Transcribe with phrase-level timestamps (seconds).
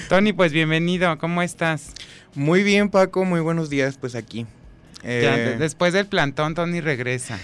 [0.09, 1.16] Tony, pues bienvenido.
[1.19, 1.92] ¿Cómo estás?
[2.34, 3.25] Muy bien, Paco.
[3.25, 4.47] Muy buenos días, pues aquí
[5.05, 7.38] eh, después del plantón, Tony regresa.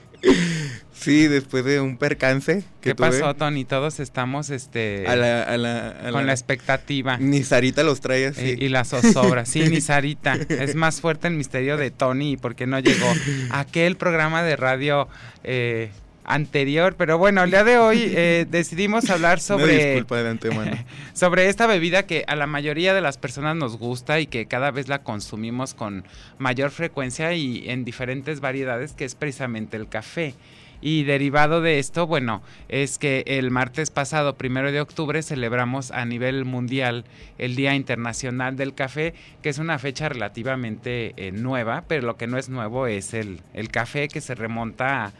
[0.92, 2.62] sí, después de un percance.
[2.80, 3.64] ¿Qué pasó, Tony?
[3.64, 7.16] Todos estamos este, con la, expectativa.
[7.18, 8.56] Ni Sarita los trae así.
[8.58, 9.46] Y, la zozobra.
[9.46, 10.34] Sí, ni Sarita.
[10.34, 13.12] es más fuerte el misterio de Tony porque no llegó
[13.50, 15.08] aquel programa de radio
[15.42, 15.90] eh,
[16.34, 20.04] anterior, pero bueno, el día de hoy eh, decidimos hablar sobre
[21.12, 24.70] sobre esta bebida que a la mayoría de las personas nos gusta y que cada
[24.70, 26.04] vez la consumimos con
[26.38, 30.34] mayor frecuencia y en diferentes variedades, que es precisamente el café.
[30.82, 36.06] Y derivado de esto, bueno, es que el martes pasado, primero de octubre, celebramos a
[36.06, 37.04] nivel mundial
[37.36, 42.26] el Día Internacional del Café, que es una fecha relativamente eh, nueva, pero lo que
[42.26, 45.12] no es nuevo es el, el café que se remonta a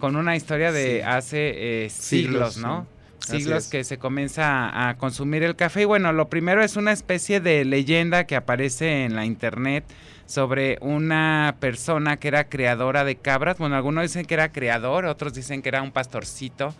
[0.00, 2.86] con una historia de hace eh, siglos, ¿no?
[3.20, 5.82] Siglos que se comienza a, consumir el café.
[5.82, 9.84] Y bueno, lo primero es una especie de leyenda que aparece en la internet
[10.26, 13.58] sobre una persona que era creadora de cabras.
[13.58, 16.74] Bueno, algunos dicen que era creador, otros dicen que era un pastorcito,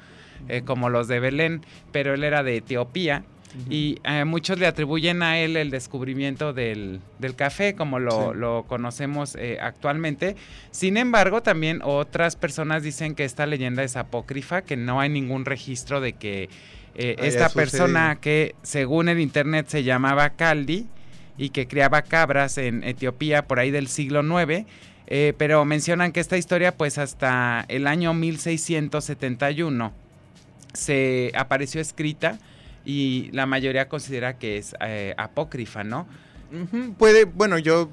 [0.48, 1.60] eh, como los de Belén,
[1.92, 3.22] pero él era de Etiopía
[3.68, 7.00] y eh, muchos le atribuyen a él el descubrimiento del,
[7.36, 10.36] café, como lo, conocemos eh, actualmente.
[10.70, 15.44] Sin embargo, también otras personas dicen que esta leyenda es apócrifa, que no hay ningún
[15.44, 16.48] registro de que
[16.94, 20.86] eh, esta persona que según el internet se llamaba Caldi
[21.36, 24.66] y que criaba cabras en Etiopía por ahí del siglo IX,
[25.38, 29.92] pero mencionan que esta historia pues hasta el año 1671
[30.72, 32.38] se apareció escrita
[32.90, 36.08] y la mayoría considera que es eh, apócrifa, ¿no?
[36.98, 37.88] Puede, bueno, yo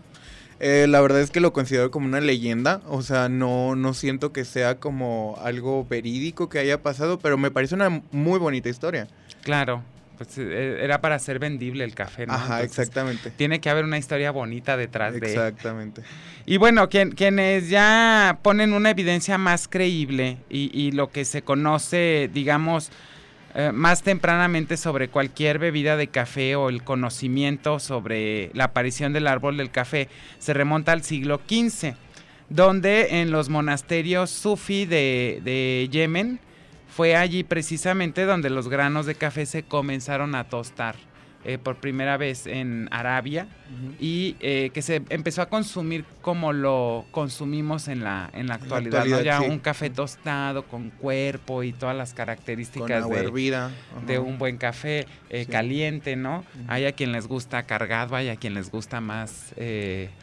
[0.59, 4.33] eh, la verdad es que lo considero como una leyenda, o sea, no, no siento
[4.33, 9.07] que sea como algo verídico que haya pasado, pero me parece una muy bonita historia.
[9.43, 9.83] Claro,
[10.17, 12.33] pues eh, era para ser vendible el café, ¿no?
[12.33, 13.29] Ajá, exactamente.
[13.29, 15.27] Tiene que haber una historia bonita detrás de.
[15.27, 16.01] Exactamente.
[16.47, 22.31] Y bueno, quienes ya ponen una evidencia más creíble y, y lo que se conoce,
[22.33, 22.89] digamos,
[23.59, 29.25] eh, más tempranamente sobre cualquier bebida de café o el conocimiento sobre la aparición del
[29.25, 31.95] árbol del café se remonta al siglo XV,
[32.49, 36.39] donde en los monasterios sufi de, de Yemen
[36.87, 40.95] fue allí precisamente donde los granos de café se comenzaron a tostar.
[41.47, 43.47] Eh, por primera vez en Arabia
[44.01, 49.05] y eh, que se empezó a consumir como lo consumimos en la, en la actualidad,
[49.21, 53.71] Ya un café tostado con cuerpo y todas las características de,
[54.05, 56.43] de, un buen café eh, caliente, ¿no?
[56.67, 59.53] Hay a quien les gusta cargado, hay a quien les gusta más...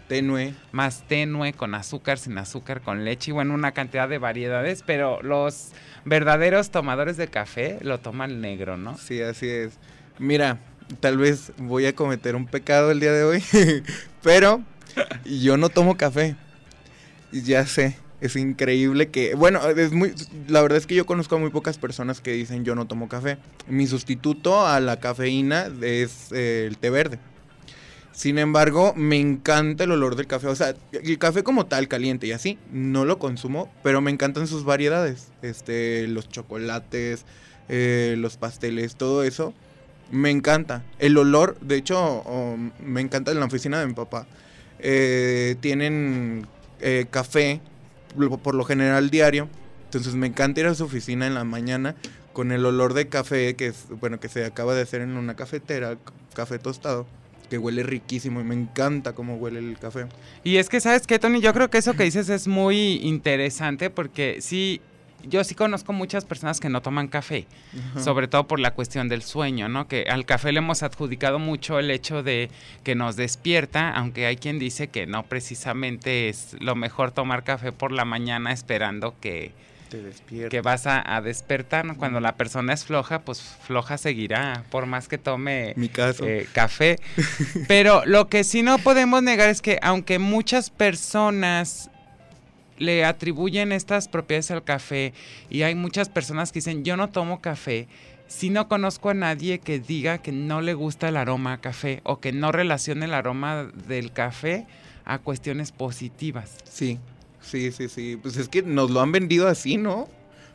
[0.09, 0.53] tenue.
[0.73, 5.23] Más tenue, con azúcar, sin azúcar, con leche y bueno, una cantidad de variedades, pero
[5.23, 5.73] los
[6.05, 8.99] verdaderos tomadores de café lo toman negro, ¿no?
[8.99, 9.79] Sí, así es.
[10.19, 10.59] Mira,
[11.01, 13.43] tal vez voy a cometer un pecado el día de hoy,
[14.23, 14.63] pero
[15.25, 16.37] yo no tomo café.
[17.33, 20.15] Ya sé, es increíble que, bueno, es muy,
[20.49, 23.09] la verdad es que yo conozco a muy pocas personas que dicen yo no tomo
[23.09, 23.39] café.
[23.69, 27.19] Mi sustituto a la cafeína es eh, el té verde.
[28.13, 30.47] Sin embargo, me encanta el olor del café.
[30.47, 34.47] O sea, el café como tal, caliente y así, no lo consumo, pero me encantan
[34.47, 35.33] sus variedades.
[35.43, 37.25] Este, los chocolates,
[37.69, 39.53] eh, los pasteles, todo eso
[40.15, 40.85] me encanta.
[40.99, 42.25] El olor, de hecho,
[42.81, 44.27] me encanta en la oficina de mi papá.
[44.79, 46.47] Eh, tienen
[46.81, 47.61] eh, café,
[48.43, 49.49] por lo general diario.
[49.87, 51.95] Entonces me encanta ir a su oficina en la mañana
[52.33, 55.35] con el olor de café que es, bueno, que se acaba de hacer en una
[55.35, 55.97] cafetera,
[56.35, 57.07] café tostado
[57.49, 60.07] que huele riquísimo y me encanta cómo huele el café.
[60.43, 61.41] Y es que, ¿sabes qué, Tony?
[61.41, 64.81] Yo creo que eso que dices es muy interesante porque sí,
[65.29, 67.47] yo sí conozco muchas personas que no toman café,
[67.99, 69.89] sobre todo por la cuestión del sueño, ¿no?
[69.89, 72.51] Que al café le hemos adjudicado mucho el hecho de
[72.83, 77.73] que nos despierta, aunque hay quien dice que no precisamente es lo mejor tomar café
[77.73, 79.53] por la mañana esperando que
[80.51, 81.85] que vas a, a despertar.
[81.85, 81.97] ¿no?
[81.97, 86.25] Cuando la persona es floja, pues floja seguirá, por más que tome Mi caso.
[86.27, 86.99] eh, café.
[87.69, 91.91] Pero lo que sí no podemos negar es que aunque muchas personas
[92.79, 95.13] le atribuyen estas propiedades al café
[95.51, 97.89] y hay muchas personas que dicen yo no tomo café,
[98.27, 102.01] si no conozco a nadie que diga que no le gusta el aroma a café
[102.05, 104.67] o que no relacione el aroma del café
[105.05, 106.57] a cuestiones positivas.
[106.65, 106.99] Sí,
[107.41, 108.19] sí, sí, sí.
[108.21, 110.09] Pues es que nos lo han vendido así, ¿no?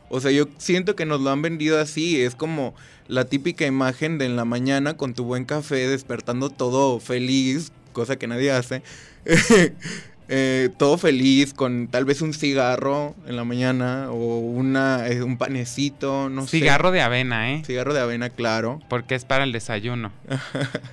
[0.08, 2.20] O sea, yo siento que nos lo han vendido así.
[2.20, 2.74] Es como
[3.06, 8.16] la típica imagen de en la mañana con tu buen café, despertando todo feliz, cosa
[8.16, 8.82] que nadie hace.
[10.32, 15.36] Eh, todo feliz, con tal vez un cigarro en la mañana o una, eh, un
[15.38, 16.58] panecito, no sé.
[16.60, 17.62] Cigarro de avena, ¿eh?
[17.66, 18.80] Cigarro de avena, claro.
[18.88, 20.12] Porque es para el desayuno.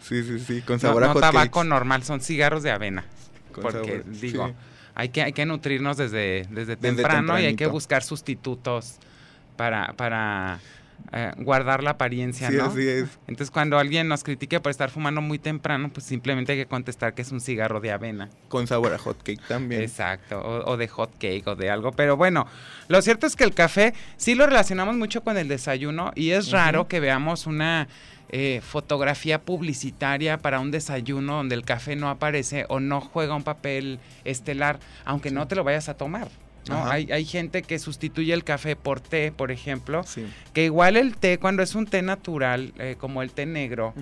[0.00, 1.68] Sí, sí, sí, con No, sabor a no tabaco cakes.
[1.68, 3.04] normal, son cigarros de avena.
[3.52, 4.54] Con porque sabor- digo, sí.
[4.94, 8.96] hay, que, hay que nutrirnos desde, desde, Desde temprano y hay que buscar sustitutos
[9.56, 10.60] para, para
[11.12, 12.64] eh, guardar la apariencia, Sí, ¿no?
[12.66, 13.08] así es.
[13.26, 17.14] Entonces cuando alguien nos critique por estar fumando muy temprano, pues simplemente hay que contestar
[17.14, 18.28] que es un cigarro de avena.
[18.48, 19.82] Con sabor a hot cake también.
[19.82, 21.92] Exacto, o, o de hot cake o de algo.
[21.92, 22.46] Pero bueno,
[22.88, 26.50] lo cierto es que el café sí lo relacionamos mucho con el desayuno y es
[26.50, 27.88] raro que veamos una
[28.30, 33.42] eh, fotografía publicitaria para un desayuno donde el café no aparece o no juega un
[33.42, 36.28] papel estelar, aunque no te lo vayas a tomar.
[36.68, 36.86] ¿No?
[36.86, 40.26] Hay, hay gente que sustituye el café por té, por ejemplo, Sí.
[40.52, 43.94] que igual el té, cuando es un té natural, eh, como el té negro,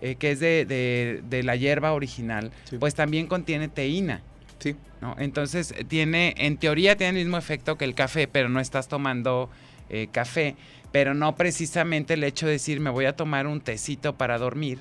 [0.00, 2.78] eh, que es de, de- de la hierba original, Sí.
[2.78, 4.22] pues también contiene teína.
[4.58, 4.76] Sí.
[5.02, 5.14] ¿no?
[5.18, 9.50] Entonces tiene, en teoría tiene el mismo efecto que el café, pero no estás tomando
[9.90, 10.56] eh, café,
[10.92, 14.78] pero no precisamente el hecho de decir me voy a tomar un tecito para dormir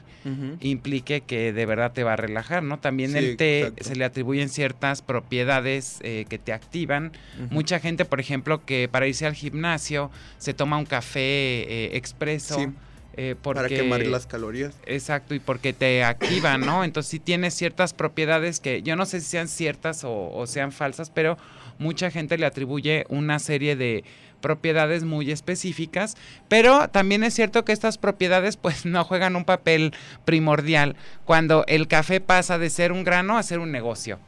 [0.62, 2.80] implique que de verdad te va a relajar, ¿no?
[2.80, 3.84] También Sí, el té exacto.
[3.84, 7.12] se le atribuyen ciertas propiedades eh, que te activan.
[7.50, 12.56] Mucha gente, por ejemplo, que para irse al gimnasio se toma un café eh, expreso.
[12.60, 12.68] Sí,
[13.16, 14.76] eh, para quemar las calorías.
[14.86, 16.84] Exacto, y porque te activa, ¿no?
[16.86, 20.72] Entonces sí tiene ciertas propiedades que yo no sé si sean ciertas o, o sean
[20.72, 21.38] falsas, pero
[21.80, 24.04] mucha gente le atribuye una serie de
[24.44, 26.16] propiedades muy específicas,
[26.50, 29.94] pero también es cierto que estas propiedades pues no juegan un papel
[30.26, 30.96] primordial
[31.26, 34.20] cuando el café pasa de ser un grano a ser un negocio.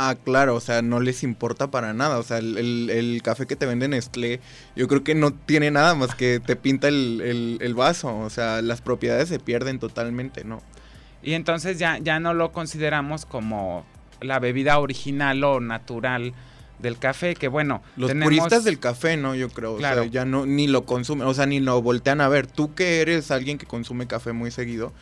[0.00, 2.18] Ah, claro, o sea, no les importa para nada.
[2.18, 4.38] O sea, el, el- el café que te venden Nestlé,
[4.76, 8.16] yo creo que no tiene nada más que te pinta el, el- el vaso.
[8.16, 10.62] O sea, las propiedades se pierden totalmente, ¿no?
[11.20, 13.84] Y entonces ya, ya no lo consideramos como
[14.20, 16.32] la bebida original o natural
[16.78, 18.28] del café, que bueno, Los tenemos...
[18.28, 19.34] puristas del café, ¿no?
[19.34, 19.76] Yo creo.
[19.76, 20.02] Claro.
[20.02, 22.46] O sea, ya no, ni lo consumen, o sea, ni lo voltean a ver.
[22.46, 24.92] Tú que eres alguien que consume café muy seguido,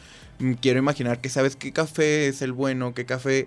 [0.61, 3.47] quiero imaginar que sabes qué café es el bueno, qué café.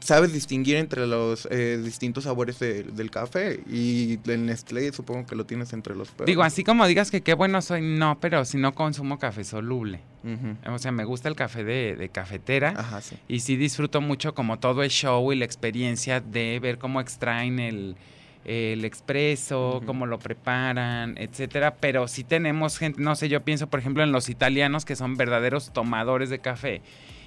[0.00, 3.60] Sabes distinguir entre los eh, distintos sabores de- del café.
[3.70, 6.26] Y el Nestlé supongo que lo tienes entre los peores.
[6.26, 10.00] Digo, así como digas que qué bueno soy, no, pero si no consumo café soluble.
[10.68, 13.16] O sea, me gusta el café de, de cafetera Ajá, sí.
[13.28, 17.60] y sí disfruto mucho como todo el show y la experiencia de ver cómo extraen
[17.60, 17.94] el,
[18.46, 21.76] el expreso, cómo lo preparan, etcétera.
[21.80, 25.16] Pero sí tenemos gente, no sé, yo pienso por ejemplo en los italianos que son
[25.16, 26.80] verdaderos tomadores de café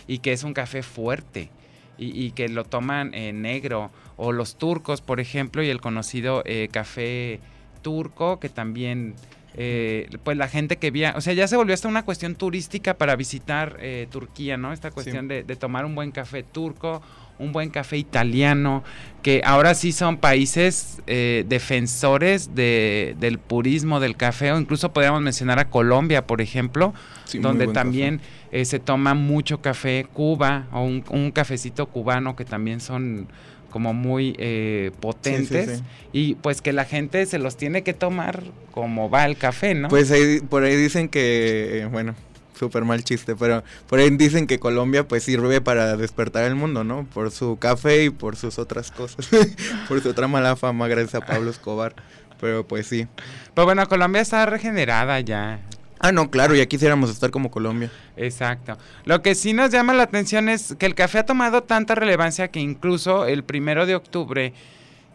[0.08, 1.50] y que es un café fuerte.
[1.98, 6.44] Y, y que lo toman eh, negro, o los turcos, por ejemplo, y el conocido
[6.46, 7.42] eh, café
[7.82, 9.16] turco, que también
[9.56, 12.98] eh, pues la gente que viaja, o sea, ya se volvió hasta una cuestión turística
[12.98, 14.72] para visitar eh, Turquía, ¿no?
[14.72, 17.02] Esta cuestión de, de tomar un buen café turco,
[17.40, 18.84] un buen café italiano,
[19.24, 25.22] que ahora sí son países eh, defensores de, del purismo del café, o incluso podríamos
[25.22, 26.94] mencionar a Colombia, por ejemplo,
[27.26, 32.44] Sí, donde también eh, se toma mucho café, Cuba, o un, un cafecito cubano que
[32.46, 33.28] también son
[33.70, 35.84] como muy eh, potentes sí.
[36.12, 38.42] y pues que la gente se los tiene que tomar
[38.72, 39.90] como va el café, ¿no?
[39.90, 42.16] Pues ahí- por ahí dicen que, eh, bueno,
[42.60, 46.84] súper mal chiste, pero por ahí dicen que Colombia pues sirve para despertar el mundo,
[46.84, 47.06] ¿no?
[47.06, 49.30] Por su café y por sus otras cosas,
[49.88, 51.96] por su otra mala fama gracias a Pablo Escobar,
[52.40, 53.08] pero pues sí.
[53.54, 55.62] Pero bueno, Colombia está regenerada ya.
[56.02, 57.92] Ah, no, claro, ya quisiéramos estar como Colombia.
[58.16, 58.78] Exacto.
[59.04, 62.48] Lo que sí nos llama la atención es que el café ha tomado tanta relevancia
[62.50, 64.54] que incluso el primero de octubre,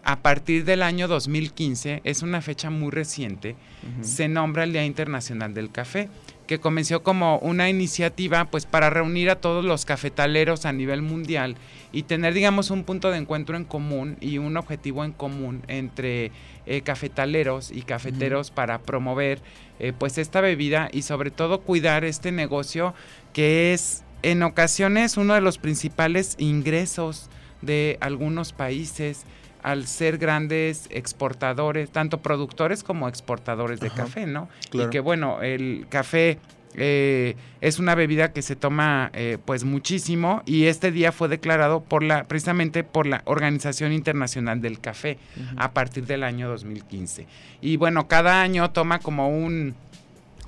[0.03, 3.57] a partir del año 2015, es una fecha muy reciente,
[4.03, 6.11] se nombra el Día Internacional del Café,
[6.47, 11.57] que comenzó como una iniciativa pues para reunir a todos los cafetaleros a nivel mundial
[11.93, 16.33] y tener digamos un punto de encuentro en común y un objetivo en común entre
[16.67, 19.41] eh, cafetaleros y cafeteros para promover
[19.79, 22.95] eh, pues esta bebida y sobre todo cuidar este negocio
[23.33, 27.29] que es en ocasiones uno de los principales ingresos
[27.63, 29.25] de algunos países
[29.65, 34.49] al ser grandes exportadores, tanto productores como exportadores de Ajá, café, ¿no?
[34.71, 34.89] claro.
[34.89, 36.39] Y que bueno, el café
[36.75, 41.81] eh, es una bebida que se toma eh, pues muchísimo y este día fue declarado
[41.81, 45.17] por la precisamente por la Organización Internacional del Café
[45.57, 47.27] a partir del año 2015.
[47.63, 49.75] Y bueno, cada año toma como un,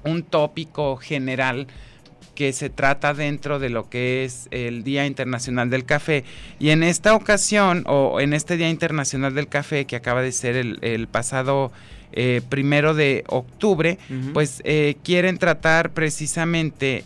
[0.05, 1.69] un tópico general
[2.37, 6.23] que se trata dentro de lo que es el Día Internacional del Café.
[6.61, 10.55] Y en esta ocasión, o en este Día Internacional del Café, que acaba de ser
[10.55, 11.73] el, el pasado
[12.13, 13.99] eh, primero de octubre,
[14.33, 17.05] pues eh, quieren tratar precisamente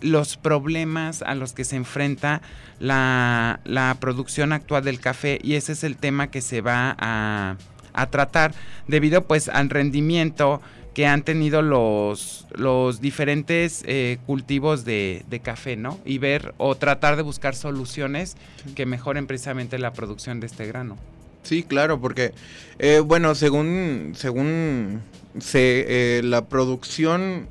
[0.00, 2.42] los problemas a los que se enfrenta
[2.78, 7.56] la, la producción actual del café y ese es el tema que se va a,
[7.94, 8.52] a tratar
[8.86, 10.60] debido pues al rendimiento
[10.96, 16.00] que han tenido los, los diferentes eh, cultivos de, de café, ¿no?
[16.06, 18.72] Y ver o tratar de buscar soluciones Sí.
[18.74, 20.96] que mejoren precisamente la producción de este grano.
[21.42, 22.32] Sí, claro, porque,
[22.78, 25.02] eh, bueno, según, según
[25.38, 27.46] sé, eh, la producción,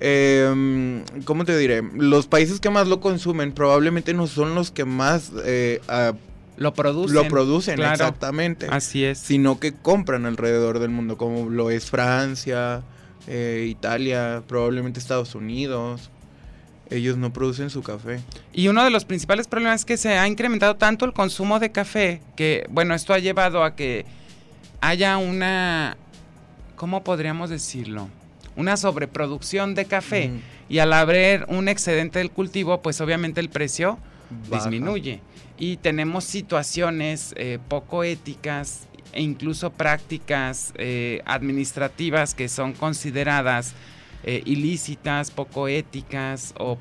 [0.00, 1.80] eh, ¿cómo te diré?
[1.94, 5.80] Los países que más lo consumen probablemente no son los que más eh,
[6.56, 7.14] Lo producen.
[7.16, 7.92] lo producen, claro.
[7.92, 9.18] exactamente, Así es.
[9.18, 12.82] sino que compran alrededor del mundo, como lo es Francia,
[13.26, 16.10] eh, Italia, probablemente Estados Unidos.
[16.90, 18.20] Ellos no producen su café.
[18.52, 21.72] Y uno de los principales problemas es que se ha incrementado tanto el consumo de
[21.72, 24.04] café que, bueno, esto ha llevado a que
[24.82, 25.96] haya una,
[26.76, 28.08] ¿cómo podríamos decirlo?
[28.56, 30.30] Una sobreproducción de café.
[30.68, 33.98] Y al haber un excedente del cultivo, pues obviamente el precio
[34.50, 34.64] Baja.
[34.64, 35.20] disminuye.
[35.62, 43.72] Y tenemos situaciones eh, poco éticas e incluso prácticas eh, administrativas que son consideradas
[44.24, 46.78] eh, ilícitas, poco éticas o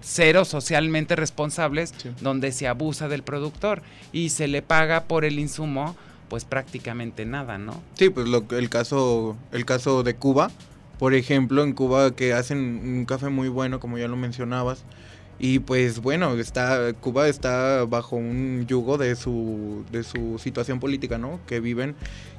[0.00, 2.10] cero socialmente responsables, Sí.
[2.20, 3.82] donde se abusa del productor
[4.12, 5.96] y se le paga por el insumo,
[6.28, 7.82] pues prácticamente nada, ¿no?
[7.94, 10.52] Sí, pues lo, el caso el caso de Cuba,
[11.00, 14.84] por ejemplo, en Cuba que hacen un café muy bueno, como ya lo mencionabas,
[15.38, 21.18] y pues bueno, está Cuba está bajo un yugo de su de su situación política,
[21.18, 21.40] ¿no?
[21.46, 21.94] Que viven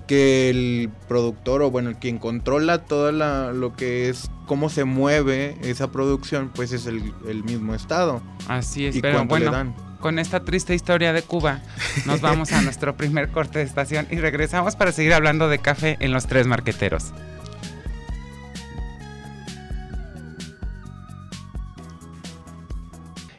[0.08, 4.86] que el productor o bueno, el quien controla toda la lo que es cómo se
[4.86, 8.22] mueve esa producción, pues es el, el mismo estado.
[8.48, 9.76] Así es, y pero le bueno, dan.
[10.00, 11.62] con esta triste historia de Cuba,
[12.06, 15.98] nos vamos a nuestro primer corte de estación y regresamos para seguir hablando de café
[16.00, 17.12] en los tres marqueteros.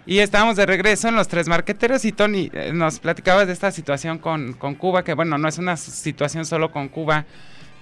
[0.09, 3.71] Y estamos de regreso en los tres marqueteros y Tony, eh, nos platicabas de esta
[3.71, 7.27] situación con, con Cuba, que bueno, no es una situación solo con Cuba,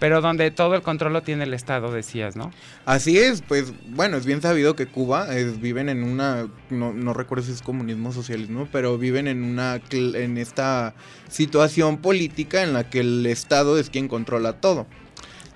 [0.00, 2.50] pero donde todo el control lo tiene el Estado, decías, ¿no?
[2.84, 7.14] Así es, pues bueno, es bien sabido que Cuba es- viven en una, no, no
[7.14, 10.94] recuerdo si es comunismo o socialismo, pero viven en una, en esta
[11.28, 14.88] situación política en la que el Estado es quien controla todo.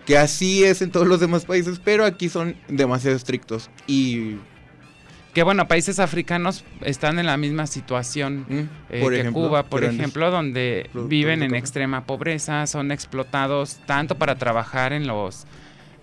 [0.06, 3.70] Que así es en todos los demás países, pero aquí son demasiado estrictos.
[3.88, 4.36] Y,
[5.34, 8.58] Que bueno, países africanos están en la misma situación mm,
[8.90, 14.34] eh, que Cuba, por grandes- ejemplo, donde viven en extrema pobreza, son explotados tanto para
[14.34, 15.46] trabajar en los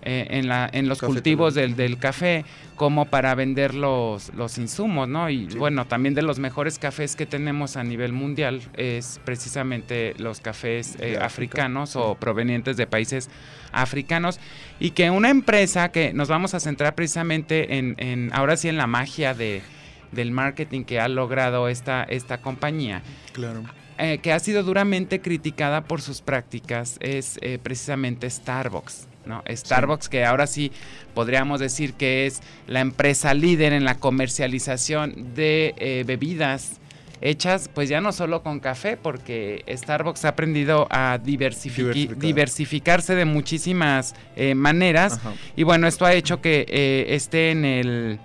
[0.08, 1.14] eh, en, la, en los Cafeteros.
[1.16, 2.44] cultivos del, del café
[2.76, 5.28] como para vender los, los insumos, ¿no?
[5.28, 5.58] Y Sí.
[5.58, 10.96] bueno, también de los mejores cafés que tenemos a nivel mundial es precisamente los cafés
[11.00, 13.28] eh, africanos o provenientes de países
[13.72, 14.38] africanos
[14.80, 18.76] y que una empresa que nos vamos a centrar precisamente en, en ahora sí en
[18.76, 19.60] la magia de,
[20.12, 23.64] del marketing que ha logrado esta, esta compañía, Claro.
[23.98, 29.07] eh, que ha sido duramente criticada por sus prácticas, es eh, precisamente Starbucks.
[29.28, 29.44] ¿No?
[29.48, 30.72] Starbucks, que ahora sí
[31.14, 36.80] podríamos decir que es la empresa líder en la comercialización de eh, bebidas
[37.20, 44.14] hechas, pues ya no solo con café, porque Starbucks ha aprendido a diversificarse de muchísimas
[44.36, 45.14] eh, maneras.
[45.14, 45.34] Ajá.
[45.56, 48.18] Y bueno, esto ha hecho que eh, esté en el,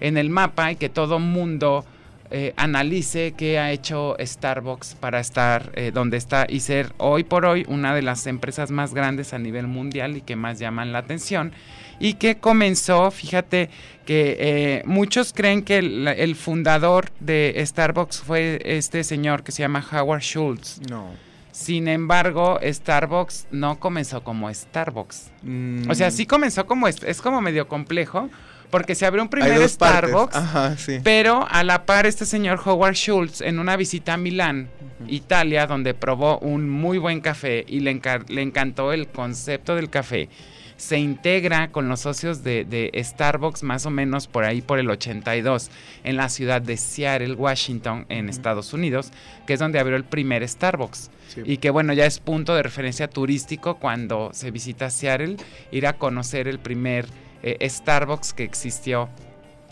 [0.00, 1.84] en el mapa y que todo mundo
[2.32, 7.44] eh, analice qué ha hecho Starbucks para estar eh, donde está y ser hoy por
[7.44, 10.98] hoy una de las empresas más grandes a nivel mundial y que más llaman la
[10.98, 11.52] atención.
[12.00, 13.70] Y que comenzó, fíjate
[14.06, 19.62] que eh, muchos creen que el, el fundador de Starbucks fue este señor que se
[19.62, 20.80] llama Howard Schultz.
[20.90, 21.10] No.
[21.52, 25.30] Sin embargo, Starbucks no comenzó como Starbucks.
[25.42, 28.30] Mm, O sea, sí comenzó como es, es como medio complejo,
[28.72, 29.68] porque se abrió un primer.
[29.68, 30.98] Starbucks, Ajá, sí.
[31.04, 34.68] pero a la par este señor Howard Schultz en una visita a Milán.
[35.08, 40.28] Italia, donde probó un muy buen café y le, encantó el concepto del café.
[40.76, 44.90] se integra con los socios de, de, Starbucks más o menos por ahí por el
[44.90, 45.70] 82
[46.02, 49.12] en la ciudad de Seattle, Washington, en Estados Unidos,
[49.46, 51.10] que es donde abrió el primer Starbucks.
[51.44, 55.36] Y que bueno, ya es punto de referencia turístico cuando se visita Seattle,
[55.70, 57.06] ir a conocer el primer
[57.42, 59.08] eh, Starbucks que existió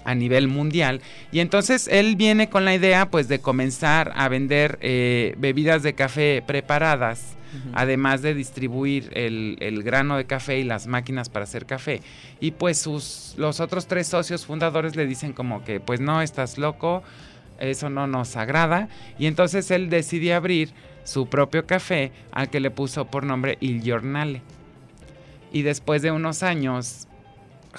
[0.04, 1.00] a nivel mundial.
[1.30, 5.94] Y entonces él viene con la idea pues de comenzar a vender eh, bebidas de
[5.94, 7.36] café preparadas
[7.72, 12.00] además de distribuir el, grano de café y las máquinas para hacer café.
[12.40, 16.58] Y pues sus, los otros tres socios fundadores le dicen como que pues no, estás
[16.58, 17.02] loco,
[17.58, 18.88] eso no nos agrada.
[19.18, 20.70] Y entonces él decide abrir
[21.04, 24.42] su propio café al que le puso por nombre Il Giornale.
[25.52, 27.08] Y después de unos años,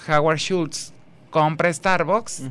[0.07, 0.93] Howard Schultz
[1.29, 2.43] compra Starbucks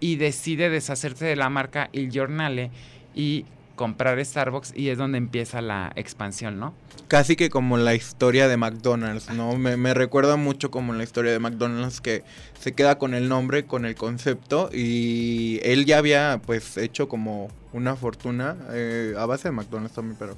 [0.00, 2.70] y decide deshacerse de la marca Il Giornale
[3.14, 3.44] y
[3.76, 6.74] comprar Starbucks y es donde empieza la expansión, ¿no?
[7.08, 9.56] Casi que como la historia de McDonald's, ¿no?
[9.56, 12.22] Me, recuerda mucho como la historia de McDonald's que
[12.58, 17.48] se queda con el nombre, con el concepto y él ya había pues hecho como
[17.72, 20.36] una fortuna eh, a base de McDonald's también, pero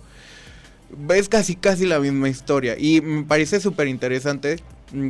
[1.15, 4.59] es casi casi la misma historia y me parece súper interesante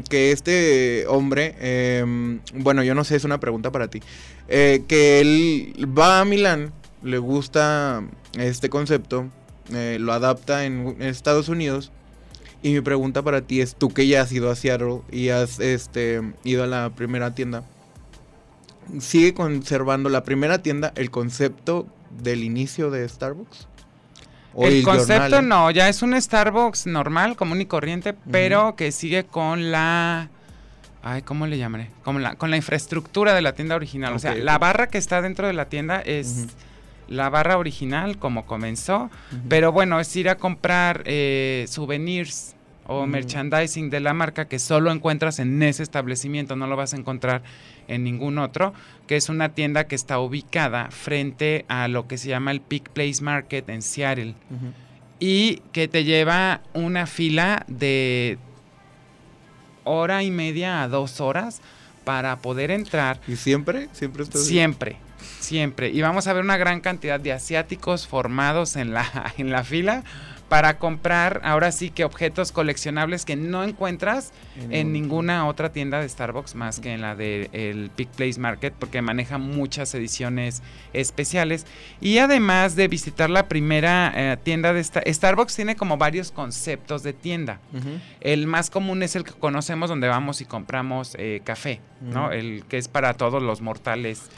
[0.08, 4.02] que este hombre, em, bueno, yo no sé, es una pregunta para ti,
[4.48, 6.72] eh, que él va a Milán
[7.02, 8.02] le gusta
[8.38, 9.30] este concepto,
[9.72, 11.92] eh, lo adapta en, Estados Unidos.
[12.62, 15.60] Y mi pregunta para ti es, tú que ya has ido a Seattle y has
[15.60, 17.62] este, ido a la primera tienda,
[19.00, 21.86] ¿sigue conservando la primera tienda el concepto
[22.22, 23.68] del inicio de Starbucks?
[24.58, 29.70] El, concepto no, ya es un Starbucks normal, común y corriente, pero que sigue con
[29.70, 30.28] la...
[31.02, 31.90] Ay, ¿cómo le llamaré?
[32.02, 34.14] Con la, con la infraestructura de la tienda original.
[34.14, 36.46] o sea, la barra que está dentro de la tienda es
[37.08, 39.10] la barra original como comenzó,
[39.48, 42.54] pero bueno, es ir a comprar eh, souvenirs
[42.86, 46.96] o merchandising de la marca que solo encuentras en ese establecimiento, no lo vas a
[46.96, 47.42] encontrar
[47.88, 48.72] en ningún otro,
[49.06, 52.90] que es una tienda que está ubicada frente a lo que se llama el Peak
[52.90, 54.34] Place Market en Seattle
[55.18, 58.38] y que te lleva una fila de
[59.84, 61.60] hora y media a dos horas
[62.04, 63.20] para poder entrar.
[63.26, 63.88] ¿Y siempre?
[63.92, 64.26] ¿Siempre?
[64.26, 64.96] Siempre.
[65.40, 65.90] Siempre.
[65.90, 70.04] Y vamos a ver una gran cantidad de asiáticos formados en la, en la fila
[70.48, 74.32] para comprar ahora sí que objetos coleccionables que no encuentras
[74.70, 78.74] en, ninguna otra tienda de Starbucks más que en la del el Peak Place Market
[78.78, 81.66] porque maneja muchas ediciones especiales.
[82.00, 87.12] Y además de visitar la primera eh, tienda de Starbucks tiene como varios conceptos de
[87.12, 87.60] tienda.
[88.20, 92.64] El más común es el que conocemos donde vamos y compramos eh, café no el
[92.68, 94.30] que es para todos los mortales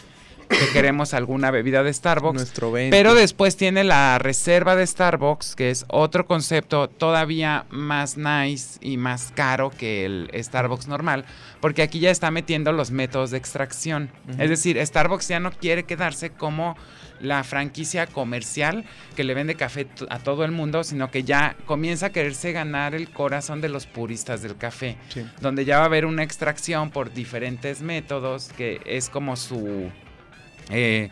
[0.48, 2.52] que queremos alguna bebida de Starbucks.
[2.90, 8.96] pero después tiene la reserva de Starbucks, que es otro concepto todavía más nice y
[8.96, 11.24] más caro que el Starbucks normal,
[11.60, 14.10] porque aquí ya está metiendo los métodos de extracción.
[14.38, 16.76] Es decir, Starbucks ya no quiere quedarse como
[17.20, 22.06] la franquicia comercial que le vende café a todo el mundo, sino que ya comienza
[22.06, 24.96] a quererse ganar el corazón de los puristas del café,
[25.40, 29.90] donde ya va a haber una extracción por diferentes métodos, que es como su
[30.70, 31.10] eh,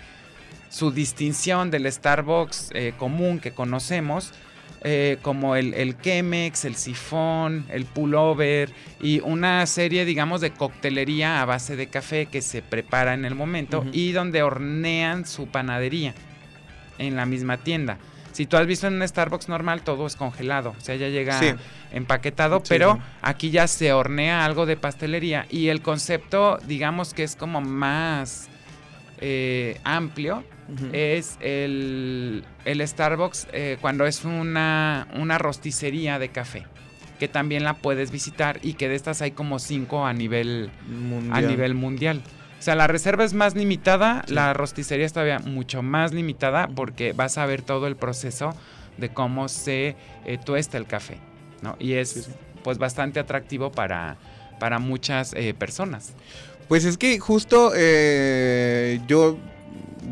[0.69, 4.33] su distinción del Starbucks eh, común que conocemos,
[4.83, 11.41] eh, como el, el Chemex, el sifón, el pullover y una serie, digamos, de coctelería
[11.41, 16.15] a base de café que se prepara en el momento y donde hornean su panadería
[16.99, 17.99] en la misma tienda.
[18.33, 21.41] Si tú has visto en un Starbucks normal, todo es congelado, o sea, ya llega
[21.93, 27.37] empaquetado, pero aquí ya se hornea algo de pastelería y el concepto, digamos que es
[27.37, 28.51] como más
[29.21, 30.45] eh, amplio
[30.93, 36.67] es el, Starbucks eh, cuando es una, una rosticería de café
[37.19, 41.45] que también la puedes visitar y que de estas hay como cinco a nivel mundial.
[41.45, 42.23] A nivel mundial.
[42.59, 47.13] O sea, la reserva es más limitada, la rosticería es todavía mucho más limitada porque
[47.13, 48.55] vas a ver todo el proceso
[48.97, 51.19] de cómo se eh, tuesta el café,
[51.63, 51.77] ¿no?
[51.79, 52.31] Y es
[52.63, 54.17] pues bastante atractivo para,
[54.59, 56.15] para muchas personas.
[56.69, 59.39] Pues es que justo eh, yo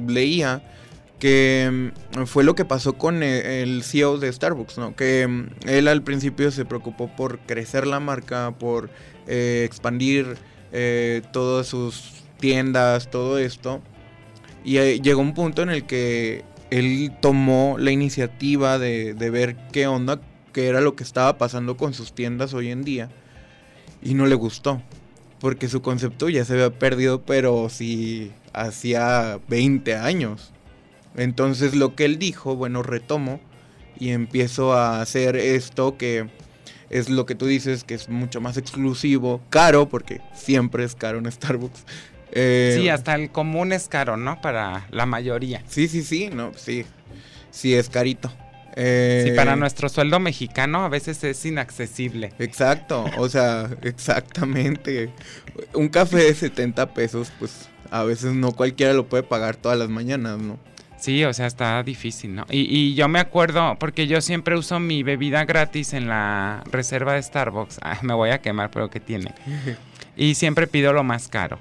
[0.06, 0.62] leía
[1.18, 4.94] que mm, fue lo que pasó con e, el CEO de Starbucks, ¿no?
[4.94, 8.90] Que mm, él al principio se preocupó por crecer la marca, por
[9.26, 10.36] eh, expandir
[10.72, 13.80] eh, todas sus tiendas, todo esto.
[14.64, 19.86] Y llegó un punto en el que él tomó la iniciativa de, de ver qué
[19.86, 20.20] onda,
[20.52, 23.10] qué era lo que estaba pasando con sus tiendas hoy en día.
[24.02, 24.82] Y no le gustó
[25.42, 30.52] porque su concepto ya se había perdido, pero sí hacía 20 años.
[31.16, 33.40] Entonces lo que él dijo, bueno, retomo
[33.98, 36.28] y empiezo a hacer esto que
[36.90, 41.18] es lo que tú dices, que es mucho más exclusivo, caro, porque siempre es caro
[41.18, 41.84] en Starbucks.
[42.34, 44.40] Eh, sí, hasta el común es caro, ¿no?
[44.40, 45.62] Para la mayoría.
[45.68, 46.86] Sí, sí, sí, no, sí,
[47.50, 48.32] sí es carito.
[48.76, 52.32] Sí, para eh, nuestro sueldo mexicano a veces es inaccesible.
[52.38, 55.10] Exacto, o sea, exactamente.
[55.74, 59.88] Un café de 70 pesos, pues a veces no cualquiera lo puede pagar todas las
[59.88, 60.58] mañanas, ¿no?
[61.02, 62.46] Sí, o sea, está difícil, ¿no?
[62.48, 67.22] Y, yo me acuerdo, porque yo siempre uso mi bebida gratis en la reserva de
[67.22, 67.80] Starbucks.
[67.82, 69.34] Ah, me voy a quemar, pero ¿qué tiene?
[70.16, 71.58] Y siempre pido lo más caro.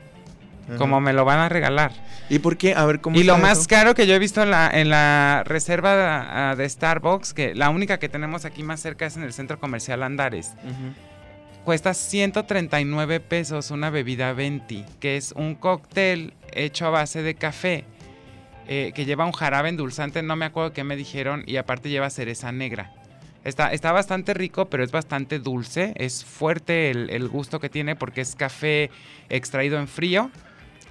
[0.77, 1.91] Como me lo van a regalar.
[2.29, 2.73] ¿Y por qué?
[2.75, 5.43] A ver, ¿cómo Y lo más caro que yo he visto en la, en la
[5.45, 9.59] reserva de, Starbucks, que la única que tenemos aquí más cerca es en el centro
[9.59, 10.53] comercial Andares.
[11.65, 17.85] Cuesta 139 pesos una bebida Venti, que es un cóctel hecho a base de café
[18.67, 22.09] eh, que lleva un jarabe endulzante, no me acuerdo qué me dijeron, y aparte lleva
[22.09, 22.93] cereza negra.
[23.43, 25.93] Está, está bastante rico, pero es bastante dulce.
[25.97, 28.91] Es fuerte el, gusto que tiene porque es café
[29.29, 30.29] extraído en frío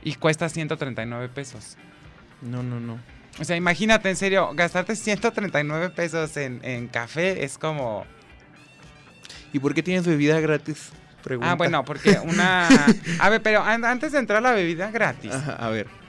[0.02, 1.76] y cuesta 139 pesos.
[2.42, 2.98] No, no, no.
[3.38, 8.04] O sea, imagínate, en serio, gastarte 139 pesos en, café es como...
[9.52, 10.90] ¿Y por qué tienes bebida gratis?
[11.42, 12.68] Ah, bueno, porque una...
[13.18, 15.32] A ver, pero antes de entrar a la bebida gratis.
[15.32, 16.00] a ver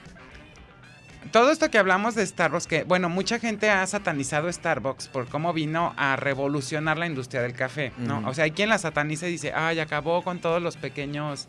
[1.32, 5.52] todo esto que hablamos de Starbucks, que bueno, mucha gente ha satanizado Starbucks por cómo
[5.52, 8.22] vino a revolucionar la industria del café, ¿no?
[8.28, 11.48] O sea, hay quien la sataniza y dice, ay, acabó con todos los pequeños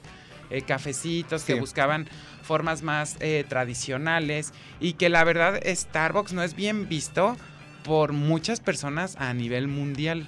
[0.53, 2.07] eh, cafecitos que buscaban
[2.43, 7.35] formas más eh, tradicionales y que la verdad Starbucks no es bien visto
[7.83, 10.27] por muchas personas a nivel mundial.